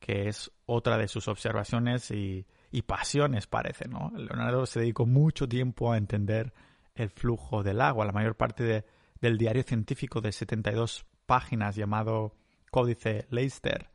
que 0.00 0.28
es 0.28 0.50
otra 0.66 0.98
de 0.98 1.06
sus 1.06 1.28
observaciones 1.28 2.10
y, 2.10 2.46
pasiones, 2.82 3.46
parece, 3.46 3.88
¿no? 3.88 4.12
Leonardo 4.14 4.66
se 4.66 4.80
dedicó 4.80 5.06
mucho 5.06 5.48
tiempo 5.48 5.92
a 5.92 5.96
entender 5.96 6.52
el 6.94 7.10
flujo 7.10 7.62
del 7.62 7.80
agua. 7.80 8.04
La 8.04 8.12
mayor 8.12 8.36
parte 8.36 8.84
del 9.20 9.38
diario 9.38 9.62
científico 9.62 10.20
de 10.20 10.32
72 10.32 11.06
páginas 11.26 11.76
llamado 11.76 12.34
Códice 12.70 13.26
Leicester 13.30 13.90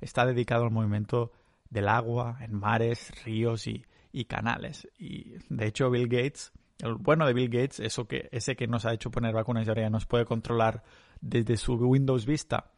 está 0.00 0.26
dedicado 0.26 0.64
al 0.64 0.70
movimiento 0.70 1.32
del 1.70 1.88
agua 1.88 2.38
en 2.40 2.54
mares, 2.54 3.12
ríos 3.24 3.66
y, 3.66 3.84
y 4.12 4.24
canales. 4.24 4.88
Y 4.98 5.36
de 5.48 5.66
hecho 5.66 5.90
Bill 5.90 6.08
Gates 6.08 6.52
el 6.80 6.94
bueno 6.94 7.26
de 7.26 7.32
Bill 7.32 7.48
Gates, 7.48 7.80
eso 7.80 8.06
que, 8.06 8.28
ese 8.32 8.56
que 8.56 8.66
nos 8.66 8.84
ha 8.84 8.92
hecho 8.92 9.10
poner 9.10 9.32
vacunas 9.32 9.66
y 9.66 9.68
ahora 9.68 9.82
ya 9.82 9.90
nos 9.90 10.06
puede 10.06 10.24
controlar 10.24 10.82
desde 11.20 11.56
su 11.56 11.74
Windows 11.74 12.26
Vista, 12.26 12.72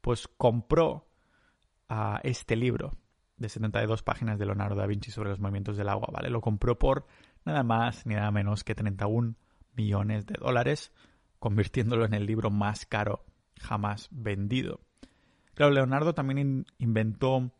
pues 0.00 0.26
compró 0.26 1.06
a 1.88 2.20
este 2.22 2.56
libro 2.56 2.92
de 3.40 3.48
72 3.48 4.02
páginas 4.02 4.38
de 4.38 4.46
Leonardo 4.46 4.76
da 4.76 4.86
Vinci 4.86 5.10
sobre 5.10 5.30
los 5.30 5.40
movimientos 5.40 5.76
del 5.76 5.88
agua, 5.88 6.08
¿vale? 6.12 6.30
Lo 6.30 6.40
compró 6.40 6.78
por 6.78 7.06
nada 7.44 7.62
más 7.62 8.06
ni 8.06 8.14
nada 8.14 8.30
menos 8.30 8.62
que 8.64 8.74
31 8.74 9.34
millones 9.74 10.26
de 10.26 10.34
dólares, 10.38 10.92
convirtiéndolo 11.38 12.04
en 12.04 12.14
el 12.14 12.26
libro 12.26 12.50
más 12.50 12.84
caro 12.84 13.24
jamás 13.58 14.08
vendido. 14.10 14.80
Claro, 15.54 15.72
Leonardo 15.72 16.14
también 16.14 16.66
inventó 16.78 17.50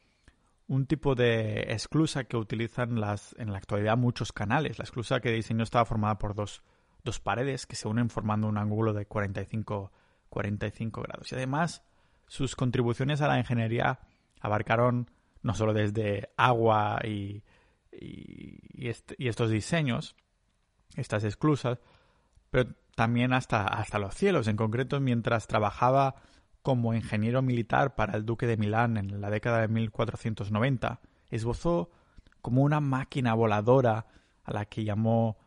un 0.68 0.86
tipo 0.86 1.14
de 1.14 1.72
esclusa 1.72 2.24
que 2.24 2.36
utilizan 2.36 3.00
las, 3.00 3.34
en 3.38 3.50
la 3.50 3.58
actualidad 3.58 3.96
muchos 3.96 4.32
canales. 4.32 4.78
La 4.78 4.84
esclusa 4.84 5.20
que 5.20 5.32
diseñó 5.32 5.64
estaba 5.64 5.84
formada 5.84 6.18
por 6.18 6.34
dos, 6.34 6.62
dos 7.02 7.20
paredes 7.20 7.66
que 7.66 7.74
se 7.74 7.88
unen 7.88 8.10
formando 8.10 8.48
un 8.48 8.58
ángulo 8.58 8.92
de 8.92 9.06
45, 9.06 9.92
45 10.28 11.02
grados. 11.02 11.32
Y 11.32 11.34
además, 11.34 11.82
sus 12.26 12.54
contribuciones 12.54 13.20
a 13.22 13.28
la 13.28 13.38
ingeniería 13.38 13.98
abarcaron 14.40 15.10
no 15.42 15.54
solo 15.54 15.72
desde 15.72 16.30
agua 16.36 17.00
y, 17.04 17.42
y, 17.92 18.88
estos 19.28 19.50
diseños, 19.50 20.16
estas 20.96 21.24
esclusas, 21.24 21.78
pero 22.50 22.74
también 22.94 23.32
hasta, 23.32 23.66
hasta 23.66 23.98
los 23.98 24.14
cielos. 24.14 24.48
En 24.48 24.56
concreto, 24.56 25.00
mientras 25.00 25.46
trabajaba 25.46 26.16
como 26.62 26.94
ingeniero 26.94 27.42
militar 27.42 27.94
para 27.94 28.16
el 28.16 28.26
duque 28.26 28.46
de 28.46 28.56
Milán 28.56 28.96
en 28.96 29.20
la 29.20 29.30
década 29.30 29.60
de 29.60 29.68
1490, 29.68 31.00
esbozó 31.30 31.90
como 32.42 32.62
una 32.62 32.80
máquina 32.80 33.34
voladora 33.34 34.06
a 34.44 34.52
la 34.52 34.64
que 34.66 34.84
llamó 34.84 35.38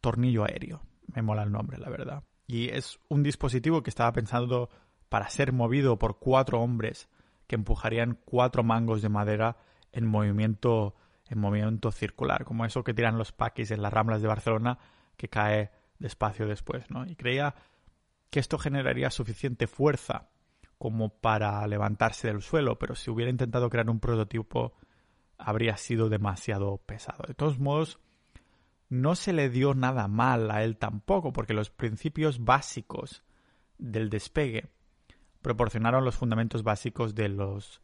tornillo 0.00 0.44
aéreo. 0.44 0.82
Me 1.14 1.22
mola 1.22 1.42
el 1.42 1.52
nombre, 1.52 1.78
la 1.78 1.88
verdad. 1.88 2.22
Y 2.46 2.68
es 2.68 2.98
un 3.08 3.22
dispositivo 3.22 3.82
que 3.82 3.90
estaba 3.90 4.12
pensado 4.12 4.70
para 5.08 5.28
ser 5.30 5.52
movido 5.52 5.98
por 5.98 6.18
cuatro 6.18 6.60
hombres 6.60 7.08
que 7.48 7.56
empujarían 7.56 8.18
cuatro 8.24 8.62
mangos 8.62 9.02
de 9.02 9.08
madera 9.08 9.56
en 9.90 10.06
movimiento, 10.06 10.94
en 11.28 11.40
movimiento 11.40 11.90
circular, 11.90 12.44
como 12.44 12.64
eso 12.64 12.84
que 12.84 12.94
tiran 12.94 13.18
los 13.18 13.32
paquis 13.32 13.72
en 13.72 13.82
las 13.82 13.92
ramblas 13.92 14.22
de 14.22 14.28
Barcelona 14.28 14.78
que 15.16 15.28
cae 15.28 15.72
despacio 15.98 16.46
después, 16.46 16.88
¿no? 16.90 17.06
Y 17.06 17.16
creía 17.16 17.56
que 18.30 18.38
esto 18.38 18.58
generaría 18.58 19.10
suficiente 19.10 19.66
fuerza 19.66 20.28
como 20.76 21.08
para 21.08 21.66
levantarse 21.66 22.28
del 22.28 22.42
suelo, 22.42 22.78
pero 22.78 22.94
si 22.94 23.10
hubiera 23.10 23.30
intentado 23.30 23.68
crear 23.68 23.90
un 23.90 23.98
prototipo 23.98 24.74
habría 25.38 25.76
sido 25.76 26.08
demasiado 26.08 26.76
pesado. 26.78 27.24
De 27.26 27.34
todos 27.34 27.58
modos, 27.58 27.98
no 28.88 29.14
se 29.14 29.32
le 29.32 29.48
dio 29.48 29.74
nada 29.74 30.06
mal 30.06 30.50
a 30.50 30.62
él 30.62 30.76
tampoco, 30.76 31.32
porque 31.32 31.54
los 31.54 31.70
principios 31.70 32.44
básicos 32.44 33.24
del 33.78 34.10
despegue 34.10 34.68
proporcionaron 35.42 36.04
los 36.04 36.16
fundamentos 36.16 36.62
básicos 36.62 37.14
de 37.14 37.28
los, 37.28 37.80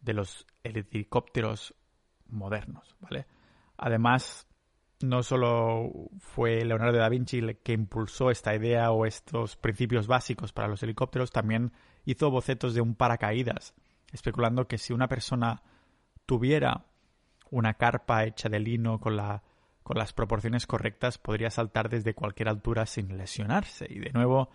de 0.00 0.14
los 0.14 0.46
helicópteros 0.62 1.74
modernos, 2.28 2.96
¿vale? 3.00 3.26
Además, 3.76 4.46
no 5.00 5.22
solo 5.22 5.90
fue 6.18 6.64
Leonardo 6.64 6.98
da 6.98 7.08
Vinci 7.08 7.38
el 7.38 7.58
que 7.58 7.72
impulsó 7.72 8.30
esta 8.30 8.54
idea 8.54 8.90
o 8.90 9.06
estos 9.06 9.56
principios 9.56 10.06
básicos 10.06 10.52
para 10.52 10.68
los 10.68 10.82
helicópteros, 10.82 11.30
también 11.30 11.72
hizo 12.04 12.30
bocetos 12.30 12.74
de 12.74 12.80
un 12.80 12.94
paracaídas, 12.94 13.74
especulando 14.12 14.66
que 14.66 14.78
si 14.78 14.92
una 14.92 15.08
persona 15.08 15.62
tuviera 16.24 16.86
una 17.50 17.74
carpa 17.74 18.24
hecha 18.24 18.48
de 18.48 18.60
lino 18.60 18.98
con, 18.98 19.16
la, 19.16 19.42
con 19.82 19.98
las 19.98 20.12
proporciones 20.12 20.66
correctas, 20.66 21.18
podría 21.18 21.50
saltar 21.50 21.88
desde 21.88 22.14
cualquier 22.14 22.48
altura 22.48 22.86
sin 22.86 23.16
lesionarse. 23.16 23.86
Y 23.88 23.98
de 23.98 24.12
nuevo, 24.12 24.50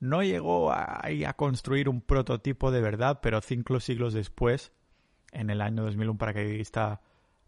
no 0.00 0.22
llegó 0.22 0.72
a, 0.72 1.02
construir 1.36 1.88
un 1.88 2.00
prototipo 2.00 2.70
de 2.70 2.80
verdad, 2.80 3.20
pero 3.22 3.40
cinco 3.40 3.80
siglos 3.80 4.12
después, 4.12 4.72
en 5.32 5.50
el 5.50 5.60
año 5.60 5.84
2000, 5.84 6.10
un 6.10 6.18
paracaidista 6.18 7.00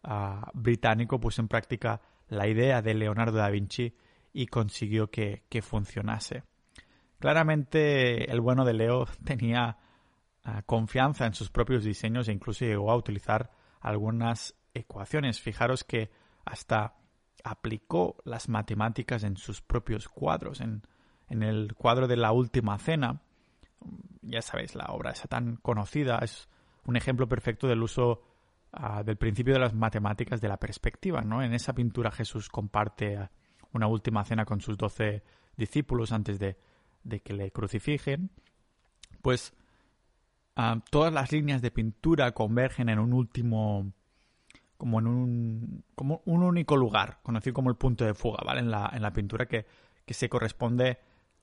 ah, 0.02 0.50
británico 0.55 1.21
puso 1.21 1.43
en 1.43 1.49
práctica 1.49 2.00
la 2.28 2.49
idea 2.49 2.83
de 2.83 2.95
Leonardo 2.95 3.38
da 3.38 3.50
Vinci 3.50 3.95
y 4.33 4.47
consiguió 4.47 5.11
que, 5.11 5.43
funcionase. 5.62 6.45
Claramente 7.19 8.31
el 8.31 8.40
bueno 8.40 8.64
de 8.64 8.75
Leo 8.75 9.07
tenía 9.25 9.76
ah, 10.45 10.62
confianza 10.62 11.26
en 11.26 11.35
sus 11.35 11.50
propios 11.50 11.85
diseños 11.85 12.28
e 12.28 12.33
incluso 12.33 12.64
llegó 12.64 12.90
a 12.90 12.97
utilizar 12.97 13.50
algunas 13.81 14.55
ecuaciones. 14.75 15.40
Fijaros 15.40 15.85
que 15.85 16.11
hasta 16.45 16.95
aplicó 17.45 18.17
las 18.25 18.49
matemáticas 18.49 19.23
en 19.25 19.37
sus 19.37 19.61
propios 19.61 20.09
cuadros. 20.09 20.61
En, 20.61 20.83
en 21.28 21.42
el 21.42 21.75
cuadro 21.75 22.08
de 22.08 22.16
la 22.16 22.32
Última 22.32 22.78
Cena, 22.78 23.20
ya 24.23 24.42
sabéis, 24.42 24.75
la 24.75 24.87
obra 24.87 25.12
esa 25.12 25.28
tan 25.28 25.56
conocida, 25.56 26.18
es 26.18 26.49
un 26.85 26.97
ejemplo 26.97 27.28
perfecto 27.28 27.66
del 27.66 27.82
uso 27.82 28.23
Ah, 28.70 29.02
del 29.02 29.16
principio 29.16 29.54
de 29.54 29.61
las 29.61 29.73
matemáticas 29.73 30.40
de 30.40 30.49
la 30.49 30.58
perspectiva. 30.58 31.23
¿no? 31.23 31.42
En 31.42 31.54
esa 31.54 31.75
pintura 31.75 32.11
Jesús 32.11 32.49
comparte 32.49 33.28
una 33.73 33.87
última 33.87 34.25
cena 34.25 34.44
con 34.44 34.61
sus 34.61 34.76
doce 34.76 35.23
discípulos 35.56 36.12
antes 36.12 36.38
de, 36.38 36.56
que 37.23 37.32
le 37.32 37.50
crucifijen. 37.50 38.30
Pues 39.23 39.54
ah, 40.56 40.80
todas 40.90 41.12
las 41.12 41.32
líneas 41.32 41.62
de 41.62 41.70
pintura 41.70 42.32
convergen 42.32 42.90
en 42.90 42.99
un 42.99 43.12
último 43.12 43.92
como 44.76 45.00
en 45.00 45.08
un, 45.08 45.85
como 45.97 46.23
un 46.26 46.44
único 46.44 46.76
lugar, 46.76 47.18
conocido 47.25 47.54
como 47.54 47.70
el 47.70 47.76
punto 47.76 48.04
de 48.04 48.14
fuga, 48.14 48.44
¿vale? 48.47 48.61
En 48.61 48.70
la, 48.70 48.88
en 48.92 49.02
la 49.02 49.12
pintura 49.12 49.47
que, 49.47 49.66
que 50.06 50.14
se 50.14 50.28
corresponde 50.28 50.99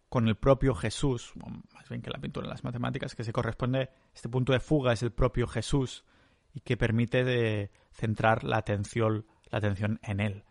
con 0.10 0.28
el 0.28 0.36
propio 0.36 0.76
Jesús, 0.76 1.34
más 1.36 1.90
bien 1.90 2.02
que 2.02 2.10
la 2.10 2.20
pintura 2.20 2.46
en 2.46 2.52
las 2.52 2.64
matemáticas, 2.64 3.16
que 3.16 3.24
se 3.24 3.34
corresponde, 3.34 3.90
este 4.14 4.30
punto 4.30 4.54
de 4.54 4.60
fuga 4.60 4.94
es 4.94 5.04
el 5.04 5.12
propio 5.12 5.48
Jesús 5.48 6.04
y 6.54 6.62
que 6.62 6.78
permite 6.78 7.24
de 7.24 7.72
centrar 7.92 8.44
la 8.44 8.58
atención, 8.58 9.26
la 9.50 9.58
atención 9.58 10.00
en 10.04 10.20
él. 10.20 10.44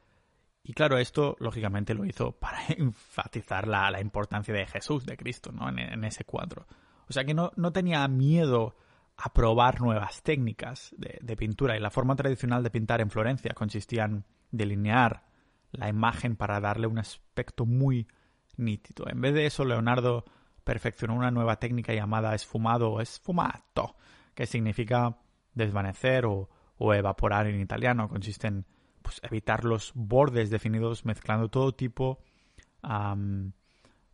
Y 0.62 0.73
claro, 0.73 0.99
esto 0.99 1.37
lógicamente 1.40 1.94
lo 1.94 2.04
hizo 2.04 2.32
para 2.32 2.58
enfatizar 2.68 3.68
la, 3.68 3.90
la 3.90 4.00
importancia 4.00 4.54
de 4.54 4.66
Jesús, 4.66 5.04
de 5.04 5.16
Cristo, 5.16 5.52
¿no? 5.52 5.68
En, 5.68 6.04
ese 6.04 6.25
cuadro. 6.25 6.66
O 7.08 7.12
sea 7.12 7.25
que 7.25 7.34
no, 7.34 7.52
no, 7.56 7.73
tenía 7.73 8.06
miedo 8.08 8.75
a 9.16 9.32
probar 9.32 9.80
nuevas 9.80 10.23
técnicas 10.23 10.94
de, 10.96 11.18
de, 11.20 11.37
pintura 11.37 11.76
y 11.76 11.80
la 11.80 11.90
forma 11.90 12.16
tradicional 12.16 12.62
de 12.62 12.70
pintar 12.70 13.00
en 13.00 13.11
Florencia 13.11 13.52
consistía 13.54 14.04
en 14.04 14.25
delinear 14.50 15.25
la 15.70 15.88
imagen 15.88 16.34
para 16.34 16.61
darle 16.61 16.87
un 16.87 16.99
aspecto 16.99 17.66
muy 17.66 18.08
nítido. 18.56 19.06
En 19.08 19.20
vez 19.20 19.34
de 19.34 19.46
eso, 19.46 19.64
Leonardo 19.64 20.25
perfeccionó 20.64 21.14
una 21.14 21.30
nueva 21.30 21.56
técnica 21.56 21.92
llamada 21.92 22.34
esfumado 22.34 22.90
o 22.90 23.00
esfumato, 23.00 23.96
que 24.34 24.46
significa 24.46 25.18
desvanecer 25.52 26.25
o, 26.26 26.49
evaporar 26.94 27.46
en 27.46 27.61
italiano. 27.61 28.08
Consiste 28.08 28.49
en 28.49 28.66
pues, 29.02 29.20
evitar 29.23 29.64
los 29.64 29.92
bordes 29.94 30.50
definidos 30.50 31.04
mezclando 31.04 31.49
todo 31.49 31.73
tipo 31.73 32.18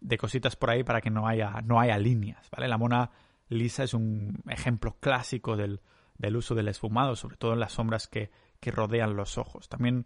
de 0.01 0.19
cositas 0.19 0.55
por 0.55 0.71
ahí 0.71 0.85
para 0.85 1.01
que 1.01 1.11
no 1.11 1.27
haya, 1.27 1.61
no 1.65 1.81
haya 1.81 1.99
líneas. 1.99 2.49
¿vale? 2.51 2.69
La 2.69 2.79
mona 2.79 3.11
lisa 3.49 3.83
es 3.83 3.95
un 3.95 4.41
ejemplo 4.49 4.97
clásico 5.01 5.57
del, 5.57 5.81
del 6.17 6.37
uso 6.37 6.55
del 6.55 6.69
esfumado, 6.69 7.17
sobre 7.17 7.37
todo 7.37 7.55
en 7.55 7.61
las 7.61 7.73
sombras 7.73 8.07
que, 8.07 8.31
que 8.61 8.71
rodean 8.71 9.17
los 9.17 9.39
ojos. 9.39 9.69
También 9.69 10.05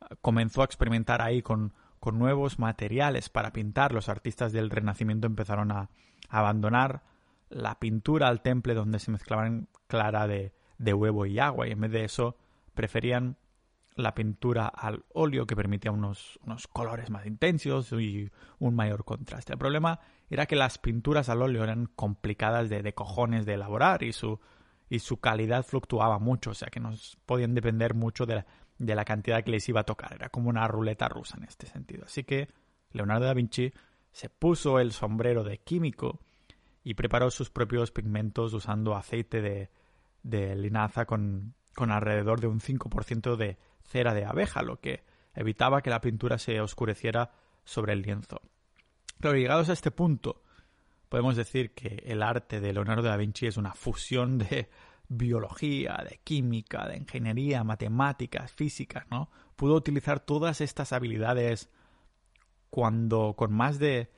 ah, 0.00 0.08
comenzó 0.20 0.62
a 0.62 0.66
experimentar 0.66 1.20
ahí 1.20 1.42
con, 1.42 1.74
con 2.04 2.18
nuevos 2.18 2.58
materiales 2.58 3.30
para 3.30 3.54
pintar. 3.54 3.94
Los 3.94 4.10
artistas 4.10 4.52
del 4.52 4.68
Renacimiento 4.68 5.26
empezaron 5.26 5.72
a, 5.72 5.88
abandonar 6.28 7.02
la 7.48 7.78
pintura 7.78 8.28
al 8.28 8.42
temple 8.42 8.74
donde 8.74 8.98
se 8.98 9.10
mezclaban 9.10 9.68
clara 9.86 10.26
de, 10.26 10.52
de 10.76 10.92
huevo 10.92 11.24
y 11.24 11.38
agua 11.38 11.66
y 11.66 11.70
en 11.70 11.80
vez 11.80 11.92
de 11.92 12.04
eso 12.04 12.36
preferían 12.74 13.38
la 13.94 14.14
pintura 14.14 14.66
al 14.66 15.06
óleo 15.14 15.46
que 15.46 15.56
permitía 15.56 15.92
unos, 15.92 16.38
unos 16.44 16.66
colores 16.68 17.08
más 17.08 17.24
intensos 17.24 17.90
y 17.92 18.30
un 18.58 18.74
mayor 18.74 19.06
contraste. 19.06 19.54
El 19.54 19.58
problema 19.58 20.00
era 20.28 20.44
que 20.44 20.56
las 20.56 20.76
pinturas 20.76 21.30
al 21.30 21.40
óleo 21.40 21.64
eran 21.64 21.86
complicadas 21.86 22.68
de, 22.68 22.82
de 22.82 22.92
cojones 22.92 23.46
de 23.46 23.54
elaborar 23.54 24.02
y 24.02 24.12
su, 24.12 24.40
y 24.90 24.98
su 24.98 25.20
calidad 25.20 25.64
fluctuaba 25.64 26.18
mucho, 26.18 26.50
o 26.50 26.54
sea 26.54 26.68
que 26.68 26.80
no 26.80 26.92
podían 27.24 27.54
depender 27.54 27.94
mucho 27.94 28.26
de 28.26 28.34
la, 28.34 28.46
de 28.78 28.94
la 28.94 29.04
cantidad 29.04 29.42
que 29.44 29.50
les 29.50 29.68
iba 29.68 29.80
a 29.80 29.84
tocar. 29.84 30.14
Era 30.14 30.28
como 30.28 30.48
una 30.48 30.66
ruleta 30.68 31.08
rusa 31.08 31.36
en 31.36 31.44
este 31.44 31.66
sentido. 31.66 32.04
Así 32.06 32.24
que 32.24 32.48
Leonardo 32.90 33.26
da 33.26 33.34
Vinci 33.34 33.72
se 34.12 34.28
puso 34.28 34.78
el 34.78 34.92
sombrero 34.92 35.44
de 35.44 35.58
químico 35.58 36.20
y 36.82 36.94
preparó 36.94 37.30
sus 37.30 37.50
propios 37.50 37.90
pigmentos 37.90 38.52
usando 38.52 38.94
aceite 38.94 39.40
de, 39.40 39.70
de 40.22 40.54
linaza 40.54 41.06
con, 41.06 41.54
con 41.74 41.90
alrededor 41.90 42.40
de 42.40 42.46
un 42.46 42.60
5% 42.60 43.36
de 43.36 43.58
cera 43.82 44.14
de 44.14 44.24
abeja, 44.24 44.62
lo 44.62 44.80
que 44.80 45.04
evitaba 45.34 45.82
que 45.82 45.90
la 45.90 46.00
pintura 46.00 46.38
se 46.38 46.60
oscureciera 46.60 47.32
sobre 47.64 47.92
el 47.92 48.02
lienzo. 48.02 48.40
Pero 49.20 49.34
llegados 49.34 49.68
a 49.68 49.72
este 49.72 49.90
punto, 49.90 50.42
podemos 51.08 51.36
decir 51.36 51.72
que 51.74 52.02
el 52.06 52.22
arte 52.22 52.60
de 52.60 52.72
Leonardo 52.72 53.02
da 53.02 53.16
Vinci 53.16 53.46
es 53.46 53.56
una 53.56 53.74
fusión 53.74 54.38
de 54.38 54.68
biología, 55.08 56.04
de 56.08 56.20
química, 56.24 56.88
de 56.88 56.96
ingeniería, 56.96 57.64
matemáticas, 57.64 58.52
física, 58.52 59.06
¿no? 59.10 59.30
Pudo 59.56 59.74
utilizar 59.74 60.20
todas 60.20 60.60
estas 60.60 60.92
habilidades 60.92 61.68
cuando 62.70 63.34
con 63.36 63.52
más 63.52 63.78
de 63.78 64.10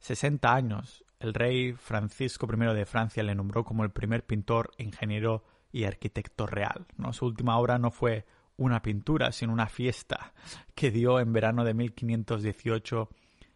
60 0.00 0.54
años 0.54 1.04
el 1.18 1.32
rey 1.32 1.72
Francisco 1.72 2.48
I 2.52 2.74
de 2.74 2.84
Francia 2.84 3.22
le 3.22 3.34
nombró 3.34 3.64
como 3.64 3.84
el 3.84 3.90
primer 3.90 4.26
pintor, 4.26 4.72
ingeniero 4.76 5.44
y 5.70 5.84
arquitecto 5.84 6.46
real. 6.46 6.86
¿no? 6.96 7.12
Su 7.12 7.26
última 7.26 7.56
obra 7.58 7.78
no 7.78 7.90
fue 7.90 8.26
una 8.56 8.82
pintura, 8.82 9.32
sino 9.32 9.52
una 9.52 9.68
fiesta 9.68 10.34
que 10.74 10.90
dio 10.90 11.20
en 11.20 11.32
verano 11.32 11.64
de 11.64 11.74
1518 11.74 13.08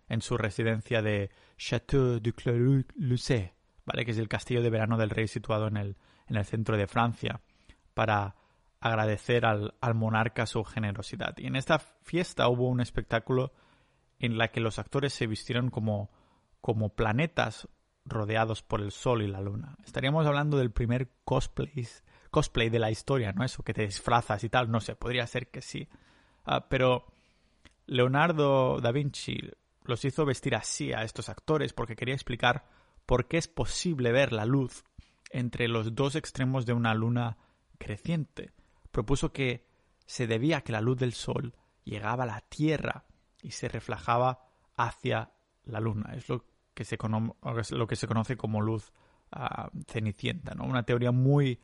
en 0.09 0.23
su 0.23 0.39
residencia 0.39 1.03
de 1.03 1.31
Château 1.59 2.21
du 2.21 2.33
Clos-Lucé, 2.33 3.55
¿vale? 3.85 4.05
que 4.05 4.13
es 4.13 4.19
el 4.19 4.29
castillo 4.29 4.63
de 4.63 4.71
verano 4.71 4.97
del 4.97 5.11
rey 5.11 5.27
situado 5.27 5.67
en 5.67 5.77
el, 5.77 5.97
en 6.29 6.37
el 6.37 6.45
centro 6.45 6.77
de 6.77 6.87
Francia, 6.87 7.41
para 7.95 8.37
agradecer 8.81 9.47
al, 9.47 9.75
al 9.81 9.95
monarca 9.95 10.47
su 10.47 10.65
generosidad. 10.65 11.37
Y 11.39 11.47
en 11.47 11.57
esta 11.57 11.79
fiesta 11.79 12.49
hubo 12.49 12.69
un 12.69 12.81
espectáculo 12.81 13.53
en 14.19 14.39
la 14.39 14.49
que 14.49 14.61
los 14.61 14.79
actores 14.79 15.13
se 15.13 15.27
vistieron 15.27 15.71
como, 15.71 16.11
como 16.61 16.91
planetas 16.91 17.69
rodeados 18.05 18.63
por 18.63 18.81
el 18.81 18.93
sol 18.93 19.23
y 19.23 19.27
la 19.27 19.41
luna. 19.41 19.77
Estaríamos 19.85 20.27
hablando 20.27 20.57
del 20.59 20.71
primer 20.71 21.11
cosplay, 21.25 21.87
cosplay 22.31 22.71
de 22.71 22.79
la 22.79 22.91
historia, 22.91 23.33
¿no? 23.33 23.45
Eso 23.45 23.63
que 23.63 23.75
te 23.75 23.87
disfrazas 23.87 24.43
y 24.45 24.49
tal, 24.49 24.71
no 24.71 24.81
sé, 24.81 24.95
podría 24.95 25.27
ser 25.27 25.49
que 25.49 25.61
sí. 25.61 25.89
Ah, 26.45 26.69
pero 26.69 27.07
Leonardo 27.87 28.81
da 28.81 28.93
Vinci 28.93 29.39
los 29.85 30.05
hizo 30.05 30.25
vestir 30.25 30.55
así 30.55 30.93
a 30.93 31.03
estos 31.03 31.29
actores 31.29 31.73
porque 31.73 31.97
quería 31.97 32.15
explicar 32.15 32.65
por 33.05 33.29
qué 33.29 33.39
es 33.39 33.49
posible 33.49 34.13
ver 34.13 34.33
la 34.33 34.45
luz 34.45 34.85
entre 35.37 35.69
los 35.69 35.95
dos 35.95 36.17
extremos 36.17 36.65
de 36.65 36.73
una 36.73 36.95
luna 36.95 37.37
creciente. 37.79 38.53
Propuso 38.91 39.33
que 39.35 39.67
se 40.07 40.27
debía 40.27 40.59
a 40.59 40.61
que 40.63 40.73
la 40.73 40.81
luz 40.81 40.97
del 40.97 41.13
sol 41.13 41.55
llegaba 41.85 42.25
a 42.25 42.27
la 42.27 42.41
Tierra 42.41 43.05
y 43.43 43.51
se 43.51 43.69
reflejaba 43.69 44.47
hacia 44.77 45.33
la 45.65 45.81
luna. 45.81 46.15
Es 46.15 46.31
lo 46.31 46.47
que 46.73 46.85
se, 46.85 46.97
lo 46.97 47.87
que 47.87 47.97
se 47.97 48.09
conoce 48.09 48.39
como 48.39 48.63
luz 48.63 48.93
ah, 49.31 49.71
cenicienta, 49.87 50.55
¿no? 50.55 50.65
Una 50.65 50.85
teoría 50.85 51.13
muy 51.13 51.61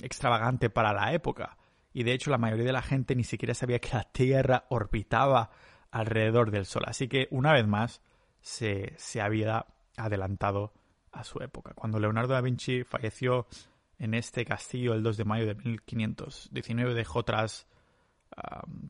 extravagante 0.00 0.70
para 0.70 0.92
la 0.92 1.12
época. 1.12 1.58
Y 1.92 2.04
de 2.04 2.12
hecho 2.12 2.30
la 2.30 2.38
mayoría 2.38 2.66
de 2.66 2.72
la 2.72 2.82
gente 2.82 3.16
ni 3.16 3.24
siquiera 3.24 3.54
sabía 3.54 3.80
que 3.80 3.90
la 3.94 4.04
Tierra 4.04 4.66
orbitaba 4.68 5.50
alrededor 5.90 6.52
del 6.52 6.66
Sol. 6.66 6.84
Así 6.86 7.08
que 7.08 7.26
una 7.32 7.52
vez 7.52 7.66
más 7.66 8.00
se, 8.40 8.94
se 8.96 9.20
había 9.20 9.66
adelantado 9.96 10.72
a 11.18 11.24
su 11.24 11.40
época. 11.40 11.74
Cuando 11.74 11.98
Leonardo 11.98 12.34
da 12.34 12.40
Vinci 12.40 12.84
falleció 12.84 13.46
en 13.98 14.14
este 14.14 14.44
castillo 14.44 14.94
el 14.94 15.02
2 15.02 15.16
de 15.16 15.24
mayo 15.24 15.46
de 15.46 15.56
1519 15.56 16.94
dejó 16.94 17.24
tras, 17.24 17.66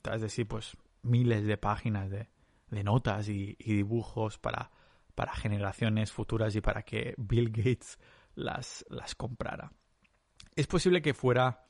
tras 0.03 0.21
de 0.21 0.29
sí 0.29 0.45
pues 0.45 0.77
miles 1.03 1.47
de 1.47 1.57
páginas 1.57 2.11
de, 2.11 2.29
de 2.71 2.85
notas 2.85 3.29
y, 3.29 3.57
dibujos 3.59 4.39
para, 4.39 4.71
para 5.15 5.33
generaciones 5.33 6.13
futuras 6.13 6.55
y 6.55 6.61
para 6.61 6.83
que 6.83 7.15
Bill 7.17 7.51
Gates 7.51 7.99
las, 8.35 8.85
las 8.91 9.15
comprara. 9.15 9.73
Es 10.55 10.67
posible 10.67 11.01
que 11.01 11.15
fuera 11.15 11.65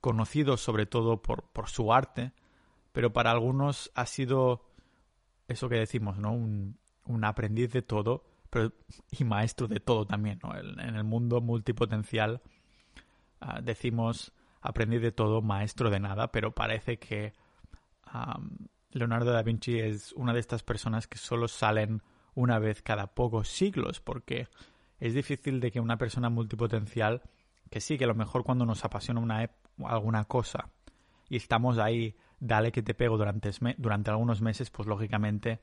conocido 0.00 0.56
sobre 0.56 0.86
todo 0.86 1.20
por, 1.20 1.50
por 1.52 1.68
su 1.68 1.92
arte, 1.92 2.32
pero 2.92 3.12
para 3.12 3.30
algunos 3.30 3.90
ha 3.94 4.06
sido 4.06 4.64
eso 5.48 5.68
que 5.68 5.76
decimos, 5.76 6.16
¿no? 6.18 6.32
Un, 6.32 6.78
un 7.04 7.24
aprendiz 7.24 7.72
de 7.72 7.82
todo, 7.82 8.24
pero 8.50 8.72
y 9.10 9.24
maestro 9.24 9.68
de 9.68 9.80
todo 9.80 10.06
también, 10.06 10.38
¿no? 10.42 10.56
En 10.56 10.96
el 10.96 11.04
mundo 11.04 11.40
multipotencial 11.40 12.40
uh, 13.40 13.62
decimos 13.62 14.32
aprendiz 14.60 15.00
de 15.02 15.12
todo, 15.12 15.42
maestro 15.42 15.90
de 15.90 16.00
nada, 16.00 16.32
pero 16.32 16.52
parece 16.52 16.98
que 16.98 17.32
Leonardo 18.90 19.32
da 19.32 19.42
Vinci 19.42 19.78
es 19.78 20.12
una 20.12 20.32
de 20.32 20.40
estas 20.40 20.62
personas 20.62 21.06
que 21.06 21.18
solo 21.18 21.48
salen 21.48 22.02
una 22.34 22.58
vez 22.58 22.82
cada 22.82 23.08
pocos 23.08 23.48
siglos, 23.48 24.00
porque 24.00 24.48
es 24.98 25.14
difícil 25.14 25.60
de 25.60 25.70
que 25.70 25.80
una 25.80 25.98
persona 25.98 26.30
multipotencial, 26.30 27.22
que 27.70 27.80
sí, 27.80 27.98
que 27.98 28.04
a 28.04 28.08
lo 28.08 28.14
mejor 28.14 28.44
cuando 28.44 28.64
nos 28.64 28.84
apasiona 28.84 29.20
una 29.20 29.50
alguna 29.84 30.24
cosa 30.24 30.70
y 31.28 31.36
estamos 31.36 31.78
ahí, 31.78 32.16
dale 32.40 32.72
que 32.72 32.82
te 32.82 32.94
pego 32.94 33.16
durante, 33.16 33.50
durante 33.76 34.10
algunos 34.10 34.40
meses, 34.40 34.70
pues 34.70 34.88
lógicamente 34.88 35.60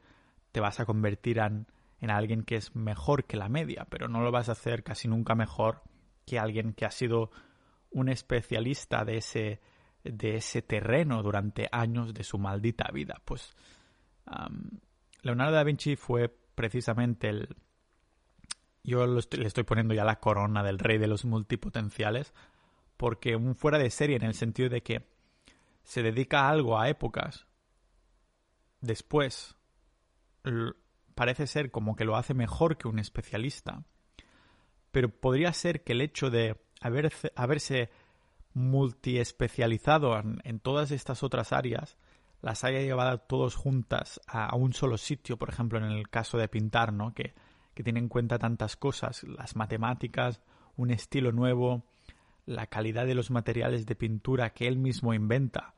te 0.51 0.59
vas 0.59 0.79
a 0.79 0.85
convertir 0.85 1.39
en, 1.39 1.67
en 2.05 2.11
alguien 2.11 2.43
que 2.43 2.55
es 2.55 2.75
mejor 2.75 3.25
que 3.25 3.35
la 3.35 3.49
media, 3.49 3.85
pero 3.89 4.07
no 4.07 4.21
lo 4.21 4.31
vas 4.31 4.47
a 4.49 4.53
hacer 4.53 4.83
casi 4.83 5.07
nunca 5.07 5.35
mejor 5.35 5.81
que 6.25 6.39
alguien 6.39 6.73
que 6.73 6.85
ha 6.85 6.91
sido 6.91 7.31
un 7.89 8.09
especialista 8.09 9.03
de 9.05 9.17
ese, 9.17 9.61
de 10.03 10.35
ese 10.35 10.61
terreno 10.61 11.23
durante 11.23 11.67
años 11.71 12.13
de 12.13 12.23
su 12.23 12.37
maldita 12.37 12.91
vida. 12.93 13.21
Pues 13.25 13.55
Leonardo 15.21 15.53
da 15.53 15.63
Vinci 15.63 15.95
fue 15.95 16.29
precisamente 16.55 17.29
el... 17.29 17.55
Yo 18.83 19.07
le 19.07 19.47
estoy 19.47 19.63
poniendo 19.63 19.95
ya 19.95 20.05
la 20.05 20.19
corona 20.19 20.61
del 20.61 20.77
rey 20.77 20.99
de 20.99 21.07
los 21.07 21.25
multipotenciales, 21.25 22.35
porque 22.97 23.35
un 23.35 23.55
fuera 23.55 23.79
de 23.79 23.89
serie 23.89 24.15
en 24.15 24.23
el 24.23 24.35
sentido 24.35 24.69
de 24.69 24.83
que 24.83 25.07
se 25.83 26.03
dedica 26.03 26.41
a 26.41 26.49
algo 26.49 26.79
a 26.79 26.87
épocas, 26.87 27.47
después 28.81 29.55
parece 31.15 31.47
ser 31.47 31.71
como 31.71 31.95
que 31.95 32.05
lo 32.05 32.15
hace 32.15 32.33
mejor 32.33 32.77
que 32.77 32.87
un 32.87 32.99
especialista, 32.99 33.83
pero 34.91 35.09
podría 35.09 35.51
ser 35.53 35.83
que 35.83 35.93
el 35.93 36.01
hecho 36.01 36.29
de 36.29 36.57
haberse, 36.81 37.31
haberse 37.35 37.89
multiespecializado 38.53 40.17
en, 40.17 40.59
todas 40.59 40.91
estas 40.91 41.23
otras 41.23 41.51
áreas, 41.51 41.97
las 42.41 42.63
haya 42.63 42.79
llevado 42.79 43.17
todos 43.17 43.55
juntas 43.55 44.21
a, 44.27 44.55
un 44.55 44.73
solo 44.73 44.97
sitio, 44.97 45.37
por 45.37 45.49
ejemplo, 45.49 45.77
en 45.77 45.85
el 45.85 46.09
caso 46.09 46.37
de 46.37 46.47
pintar, 46.47 46.93
¿no? 46.93 47.13
Que, 47.13 47.33
que 47.73 47.83
tiene 47.83 47.99
en 47.99 48.07
cuenta 48.07 48.39
tantas 48.39 48.77
cosas, 48.77 49.23
las 49.23 49.55
matemáticas, 49.55 50.41
un 50.77 50.91
estilo 50.91 51.31
nuevo, 51.31 51.85
la 52.45 52.67
calidad 52.67 53.05
de 53.05 53.15
los 53.15 53.31
materiales 53.31 53.85
de 53.85 53.95
pintura 53.95 54.51
que 54.51 54.67
él 54.67 54.77
mismo 54.77 55.13
inventa, 55.13 55.74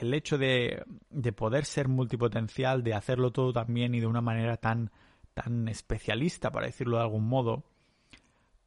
el 0.00 0.14
hecho 0.14 0.38
de, 0.38 0.84
de 1.10 1.32
poder 1.32 1.64
ser 1.64 1.88
multipotencial, 1.88 2.82
de 2.82 2.94
hacerlo 2.94 3.32
todo 3.32 3.52
también 3.52 3.94
y 3.94 4.00
de 4.00 4.06
una 4.06 4.20
manera 4.20 4.56
tan, 4.56 4.90
tan 5.34 5.68
especialista, 5.68 6.50
para 6.50 6.66
decirlo 6.66 6.96
de 6.96 7.02
algún 7.02 7.28
modo, 7.28 7.64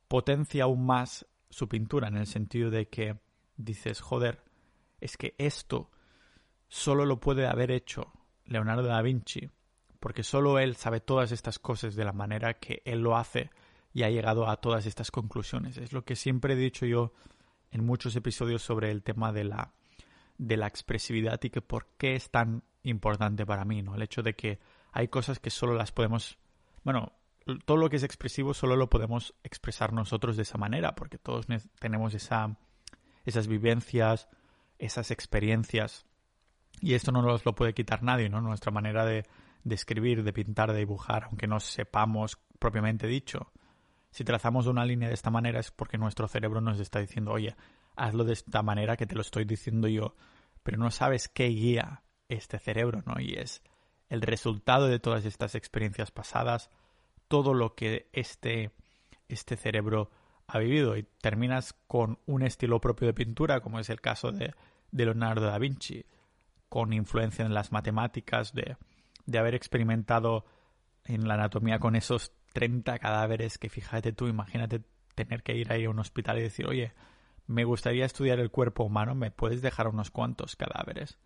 potencia 0.08 0.64
aún 0.64 0.86
más 0.86 1.26
su 1.50 1.68
pintura 1.68 2.08
en 2.08 2.18
el 2.18 2.28
sentido 2.28 2.70
de 2.70 2.88
que 2.88 3.18
dices, 3.58 4.02
joder, 4.02 4.44
es 5.02 5.18
que 5.18 5.36
esto 5.38 5.90
solo 6.68 7.06
lo 7.06 7.20
puede 7.20 7.48
haber 7.48 7.72
hecho 7.72 8.12
Leonardo 8.46 8.84
da 8.84 9.02
Vinci, 9.02 9.50
porque 10.00 10.24
solo 10.24 10.60
él 10.60 10.76
sabe 10.76 11.00
todas 11.00 11.32
estas 11.32 11.60
cosas 11.60 11.96
de 11.96 12.06
la 12.06 12.14
manera 12.14 12.56
que 12.56 12.82
él 12.86 13.02
lo 13.02 13.16
hace 13.18 13.52
y 13.94 14.04
ha 14.04 14.10
llegado 14.10 14.48
a 14.50 14.58
todas 14.58 14.86
estas 14.86 15.12
conclusiones. 15.12 15.78
Es 15.78 15.94
lo 15.94 16.04
que 16.04 16.16
siempre 16.16 16.54
he 16.54 16.58
dicho 16.58 16.86
yo 16.86 17.14
en 17.72 17.86
muchos 17.86 18.16
episodios 18.16 18.62
sobre 18.62 18.92
el 18.92 19.04
tema 19.04 19.32
de 19.32 19.44
la, 19.44 19.74
de 20.40 20.58
la 20.58 20.66
expresividad 20.68 21.40
y 21.44 21.52
que 21.52 21.62
por 21.62 21.86
qué 21.98 22.16
es 22.16 22.32
tan 22.32 22.64
importante 22.82 23.46
para 23.46 23.66
mí, 23.66 23.84
¿no? 23.84 23.94
El 23.94 24.02
hecho 24.02 24.24
de 24.24 24.34
que 24.36 24.60
hay 24.92 25.10
cosas 25.10 25.40
que 25.40 25.52
solo 25.52 25.76
las 25.76 25.92
podemos, 25.92 26.40
bueno, 26.84 27.12
todo 27.66 27.78
lo 27.78 27.90
que 27.90 27.98
es 27.98 28.04
expresivo 28.04 28.54
solo 28.54 28.76
lo 28.76 28.90
podemos 28.90 29.36
expresar 29.44 29.94
nosotros 29.94 30.38
de 30.38 30.44
esa 30.44 30.58
manera, 30.58 30.96
porque 30.96 31.18
todos 31.18 31.46
tenemos 31.80 32.14
esa, 32.14 32.58
esas 33.26 33.48
vivencias, 33.48 34.30
esas 34.78 35.12
experiencias, 35.12 36.06
y 36.80 36.94
esto 36.94 37.12
no 37.12 37.22
nos 37.22 37.46
lo 37.46 37.54
puede 37.54 37.74
quitar 37.74 38.02
nadie, 38.02 38.30
¿no? 38.30 38.40
Nuestra 38.40 38.72
manera 38.72 39.06
de, 39.06 39.26
de 39.66 39.76
escribir, 39.76 40.24
de 40.24 40.32
pintar, 40.32 40.72
de 40.72 40.80
dibujar, 40.80 41.26
aunque 41.26 41.48
no 41.48 41.60
sepamos 41.60 42.40
propiamente 42.60 43.08
dicho. 43.08 43.52
Si 44.12 44.24
trazamos 44.24 44.68
una 44.68 44.86
línea 44.86 45.10
de 45.10 45.14
esta 45.14 45.30
manera 45.30 45.60
es 45.60 45.70
porque 45.72 45.98
nuestro 45.98 46.30
cerebro 46.30 46.62
nos 46.62 46.80
está 46.80 47.00
diciendo, 47.00 47.32
oye, 47.32 47.56
hazlo 48.00 48.24
de 48.24 48.34
esta 48.34 48.64
manera 48.64 48.98
que 48.98 49.06
te 49.06 49.16
lo 49.16 49.22
estoy 49.22 49.46
diciendo 49.46 49.88
yo, 49.88 50.16
pero 50.64 50.78
no 50.78 50.90
sabes 50.92 51.28
qué 51.28 51.48
guía 51.48 52.04
este 52.28 52.60
cerebro, 52.60 53.04
¿no? 53.06 53.20
Y 53.20 53.34
es 53.34 53.62
el 54.10 54.22
resultado 54.22 54.88
de 54.88 55.00
todas 55.00 55.26
estas 55.26 55.56
experiencias 55.56 56.12
pasadas, 56.12 56.70
todo 57.28 57.54
lo 57.54 57.76
que 57.76 58.10
este, 58.14 58.72
este 59.28 59.56
cerebro 59.56 60.10
ha 60.48 60.58
vivido 60.58 60.98
y 60.98 61.04
terminas 61.22 61.74
con 61.88 62.18
un 62.26 62.42
estilo 62.42 62.82
propio 62.82 63.08
de 63.08 63.14
pintura, 63.14 63.62
como 63.62 63.80
es 63.80 63.90
el 63.90 64.02
caso 64.02 64.32
de, 64.32 64.54
Leonardo 64.92 65.46
da 65.46 65.60
Vinci, 65.60 66.06
con 66.70 66.94
influencia 66.94 67.46
en 67.46 67.54
las 67.54 67.72
matemáticas, 67.72 68.54
de, 68.54 68.78
de 69.26 69.38
haber 69.38 69.54
experimentado 69.54 70.46
en 71.06 71.28
la 71.28 71.36
anatomía 71.36 71.80
con 71.80 71.96
esos 71.96 72.32
30 72.54 72.98
cadáveres 72.98 73.60
que 73.60 73.70
fíjate 73.70 74.12
tú, 74.12 74.28
imagínate 74.28 74.82
tener 75.14 75.44
que 75.44 75.56
ir 75.56 75.72
ahí 75.72 75.86
a 75.86 75.90
un 75.90 76.00
hospital 76.00 76.40
y 76.40 76.44
decir, 76.44 76.66
oye, 76.66 76.94
me 77.50 77.64
gustaría 77.64 78.06
estudiar 78.06 78.40
el 78.40 78.52
cuerpo 78.52 78.84
humano, 78.84 79.16
¿me 79.16 79.32
puedes 79.32 79.64
dejar 79.64 79.88
unos 79.88 80.12
cuantos 80.12 80.56
cadáveres? 80.56 81.18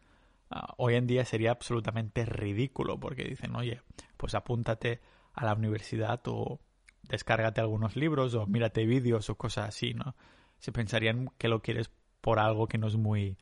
Ah, 0.50 0.74
hoy 0.78 0.96
en 0.96 1.06
día 1.06 1.26
sería 1.26 1.52
absolutamente 1.52 2.24
ridículo 2.24 2.98
porque 2.98 3.26
dicen, 3.26 3.54
oye, 3.58 3.82
pues 4.16 4.34
apúntate 4.34 5.02
a 5.34 5.44
la 5.44 5.54
universidad 5.54 6.22
o 6.28 6.62
descárgate 7.10 7.60
algunos 7.60 7.98
libros 7.98 8.36
o 8.36 8.48
mírate 8.48 8.86
vídeos 8.86 9.30
o 9.30 9.36
cosas 9.36 9.68
así, 9.68 9.94
¿no? 9.94 10.16
Se 10.60 10.72
pensarían 10.72 11.30
que 11.38 11.50
lo 11.50 11.62
quieres 11.62 11.92
por 12.22 12.40
algo 12.40 12.68
que 12.68 12.78
no 12.78 12.88
es 12.88 12.96
muy 12.96 13.38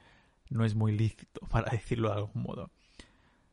no 0.49 0.65
es 0.65 0.73
muy 0.73 0.91
lícito, 0.91 1.39
para 1.51 1.69
decirlo 1.71 2.09
de 2.09 2.15
algún 2.15 2.41
modo. 2.41 2.71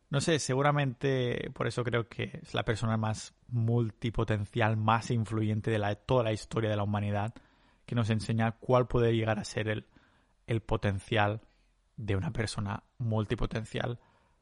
No 0.09 0.23
sé, 0.23 0.39
seguramente 0.39 1.51
por 1.53 1.67
eso 1.67 1.85
creo 1.85 2.09
que 2.09 2.41
es 2.43 2.55
la 2.55 2.65
persona 2.65 2.97
más 2.97 3.35
multipotencial, 3.49 4.79
más 4.79 5.11
influyente 5.11 5.71
de 5.71 5.79
la, 5.79 5.95
toda 5.97 6.25
la 6.25 6.33
historia 6.33 6.71
de 6.71 6.77
la 6.77 6.85
humanidad, 6.85 7.35
que 7.89 7.95
nos 7.95 8.11
enseña 8.11 8.53
cuál 8.53 8.87
puede 8.87 9.17
llegar 9.17 9.39
a 9.39 9.45
ser 9.45 9.67
el, 9.69 9.87
el 10.47 10.61
potencial 10.61 11.41
de 11.97 12.17
una 12.17 12.31
persona 12.33 12.85
multipotencial, 12.99 13.99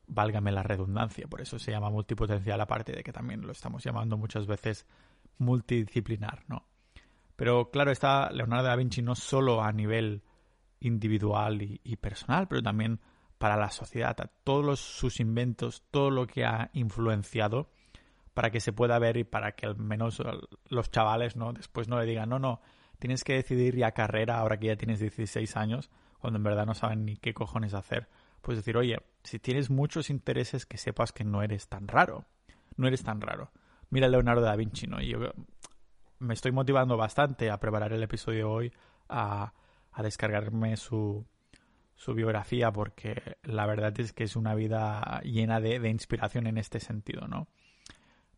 válgame 0.08 0.50
la 0.50 0.64
redundancia, 0.64 1.28
por 1.28 1.40
eso 1.40 1.56
se 1.60 1.70
llama 1.70 1.88
multipotencial, 1.88 2.60
aparte 2.60 2.90
de 2.90 3.04
que 3.04 3.12
también 3.12 3.42
lo 3.42 3.52
estamos 3.52 3.84
llamando 3.84 4.16
muchas 4.16 4.48
veces 4.48 4.84
multidisciplinar, 5.38 6.42
¿no? 6.48 6.66
Pero 7.36 7.70
claro, 7.70 7.92
está 7.92 8.30
Leonardo 8.32 8.66
da 8.66 8.74
Vinci 8.74 9.00
no 9.00 9.14
solo 9.14 9.62
a 9.62 9.70
nivel 9.70 10.22
individual 10.80 11.62
y, 11.62 11.96
personal, 11.96 12.48
pero 12.48 12.62
también 12.62 12.98
para 13.38 13.56
la 13.56 13.70
sociedad, 13.70 14.20
a 14.20 14.26
todos 14.26 14.80
sus 14.80 15.20
inventos, 15.20 15.84
todo 15.92 16.10
lo 16.10 16.26
que 16.26 16.44
ha 16.44 16.70
influenciado 16.72 17.70
para 18.34 18.50
que 18.50 18.58
se 18.58 18.72
pueda 18.72 18.98
ver 18.98 19.18
y 19.18 19.24
para 19.24 19.52
que 19.52 19.66
al 19.66 19.76
menos 19.76 20.20
los 20.68 20.90
chavales 20.90 21.36
no 21.36 21.52
después 21.52 21.86
no 21.86 22.00
le 22.00 22.06
digan, 22.06 22.28
no, 22.28 22.40
no, 22.40 22.60
tienes 22.98 23.24
que 23.24 23.34
decidir 23.34 23.76
ya 23.76 23.92
carrera 23.92 24.38
ahora 24.38 24.58
que 24.58 24.68
ya 24.68 24.76
tienes 24.76 25.00
16 25.00 25.56
años, 25.56 25.90
cuando 26.18 26.38
en 26.38 26.44
verdad 26.44 26.66
no 26.66 26.74
saben 26.74 27.04
ni 27.04 27.16
qué 27.16 27.34
cojones 27.34 27.74
hacer. 27.74 28.08
Pues 28.42 28.58
decir, 28.58 28.76
oye, 28.76 28.98
si 29.22 29.38
tienes 29.38 29.70
muchos 29.70 30.10
intereses, 30.10 30.66
que 30.66 30.78
sepas 30.78 31.12
que 31.12 31.24
no 31.24 31.42
eres 31.42 31.68
tan 31.68 31.88
raro. 31.88 32.24
No 32.76 32.86
eres 32.86 33.02
tan 33.02 33.20
raro. 33.20 33.50
Mira 33.90 34.08
Leonardo 34.08 34.42
da 34.42 34.56
Vinci, 34.56 34.86
¿no? 34.86 35.00
yo 35.00 35.18
me 36.18 36.34
estoy 36.34 36.52
motivando 36.52 36.96
bastante 36.96 37.50
a 37.50 37.60
preparar 37.60 37.92
el 37.92 38.02
episodio 38.02 38.50
hoy, 38.50 38.72
a, 39.08 39.52
a 39.92 40.02
descargarme 40.02 40.76
su, 40.76 41.26
su 41.94 42.14
biografía, 42.14 42.72
porque 42.72 43.36
la 43.42 43.66
verdad 43.66 43.98
es 44.00 44.12
que 44.12 44.24
es 44.24 44.36
una 44.36 44.54
vida 44.54 45.20
llena 45.24 45.60
de, 45.60 45.78
de 45.78 45.88
inspiración 45.88 46.46
en 46.46 46.58
este 46.58 46.80
sentido, 46.80 47.26
¿no? 47.28 47.48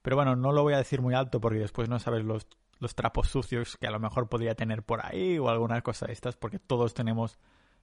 Pero 0.03 0.17
bueno, 0.17 0.37
no 0.37 0.53
lo 0.53 0.63
voy 0.63 0.75
a 0.75 0.79
decir 0.79 1.03
muy 1.03 1.15
alto 1.15 1.41
porque 1.41 1.59
después 1.59 1.89
no 1.89 1.99
sabes 1.99 2.25
los 2.25 2.47
los 2.79 2.95
trapos 2.95 3.29
sucios 3.29 3.77
que 3.77 3.87
a 3.87 3.91
lo 3.91 3.99
mejor 3.99 4.29
podría 4.29 4.55
tener 4.55 4.83
por 4.83 5.05
ahí 5.05 5.39
o 5.39 5.49
alguna 5.49 5.81
cosa 5.83 6.07
de 6.07 6.13
estas, 6.13 6.37
porque 6.37 6.59
todos 6.59 6.95
tenemos 6.95 7.39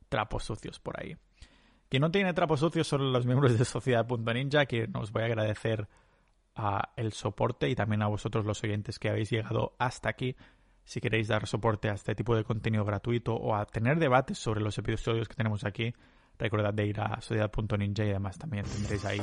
trapos 0.09 0.43
sucios 0.43 0.79
por 0.79 0.99
ahí. 0.99 1.17
Quien 1.89 2.01
no 2.01 2.11
tiene 2.11 2.33
trapos 2.33 2.61
sucios 2.61 2.87
son 2.87 3.13
los 3.13 3.25
miembros 3.25 3.57
de 3.57 3.65
Sociedad.ninja, 3.65 4.65
que 4.65 4.87
nos 4.87 5.11
voy 5.11 5.23
a 5.23 5.25
agradecer 5.25 5.87
el 6.95 7.11
soporte 7.11 7.69
y 7.69 7.75
también 7.75 8.01
a 8.01 8.07
vosotros 8.07 8.45
los 8.45 8.63
oyentes 8.63 8.97
que 8.97 9.09
habéis 9.09 9.29
llegado 9.29 9.75
hasta 9.77 10.09
aquí. 10.09 10.35
Si 10.83 11.01
queréis 11.01 11.27
dar 11.27 11.47
soporte 11.47 11.89
a 11.89 11.93
este 11.93 12.15
tipo 12.15 12.35
de 12.35 12.43
contenido 12.43 12.85
gratuito 12.85 13.35
o 13.35 13.55
a 13.55 13.65
tener 13.65 13.99
debates 13.99 14.37
sobre 14.37 14.61
los 14.61 14.77
episodios 14.77 15.27
que 15.27 15.35
tenemos 15.35 15.65
aquí, 15.65 15.93
recordad 16.37 16.73
de 16.73 16.85
ir 16.85 16.99
a 16.99 17.19
sociedad.ninja 17.21 18.05
y 18.05 18.09
además 18.09 18.37
también 18.37 18.65
tendréis 18.65 19.05
ahí 19.05 19.21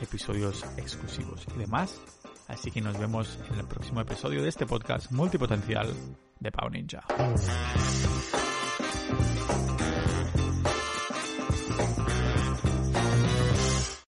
episodios 0.00 0.64
exclusivos 0.76 1.46
y 1.54 1.58
demás. 1.58 2.00
Así 2.48 2.70
que 2.70 2.80
nos 2.80 2.98
vemos 2.98 3.38
en 3.50 3.58
el 3.58 3.66
próximo 3.66 4.00
episodio 4.00 4.42
de 4.42 4.48
este 4.48 4.66
podcast 4.66 5.10
multipotencial 5.10 5.94
de 6.40 6.52
Pau 6.52 6.68
Ninja. 6.68 7.04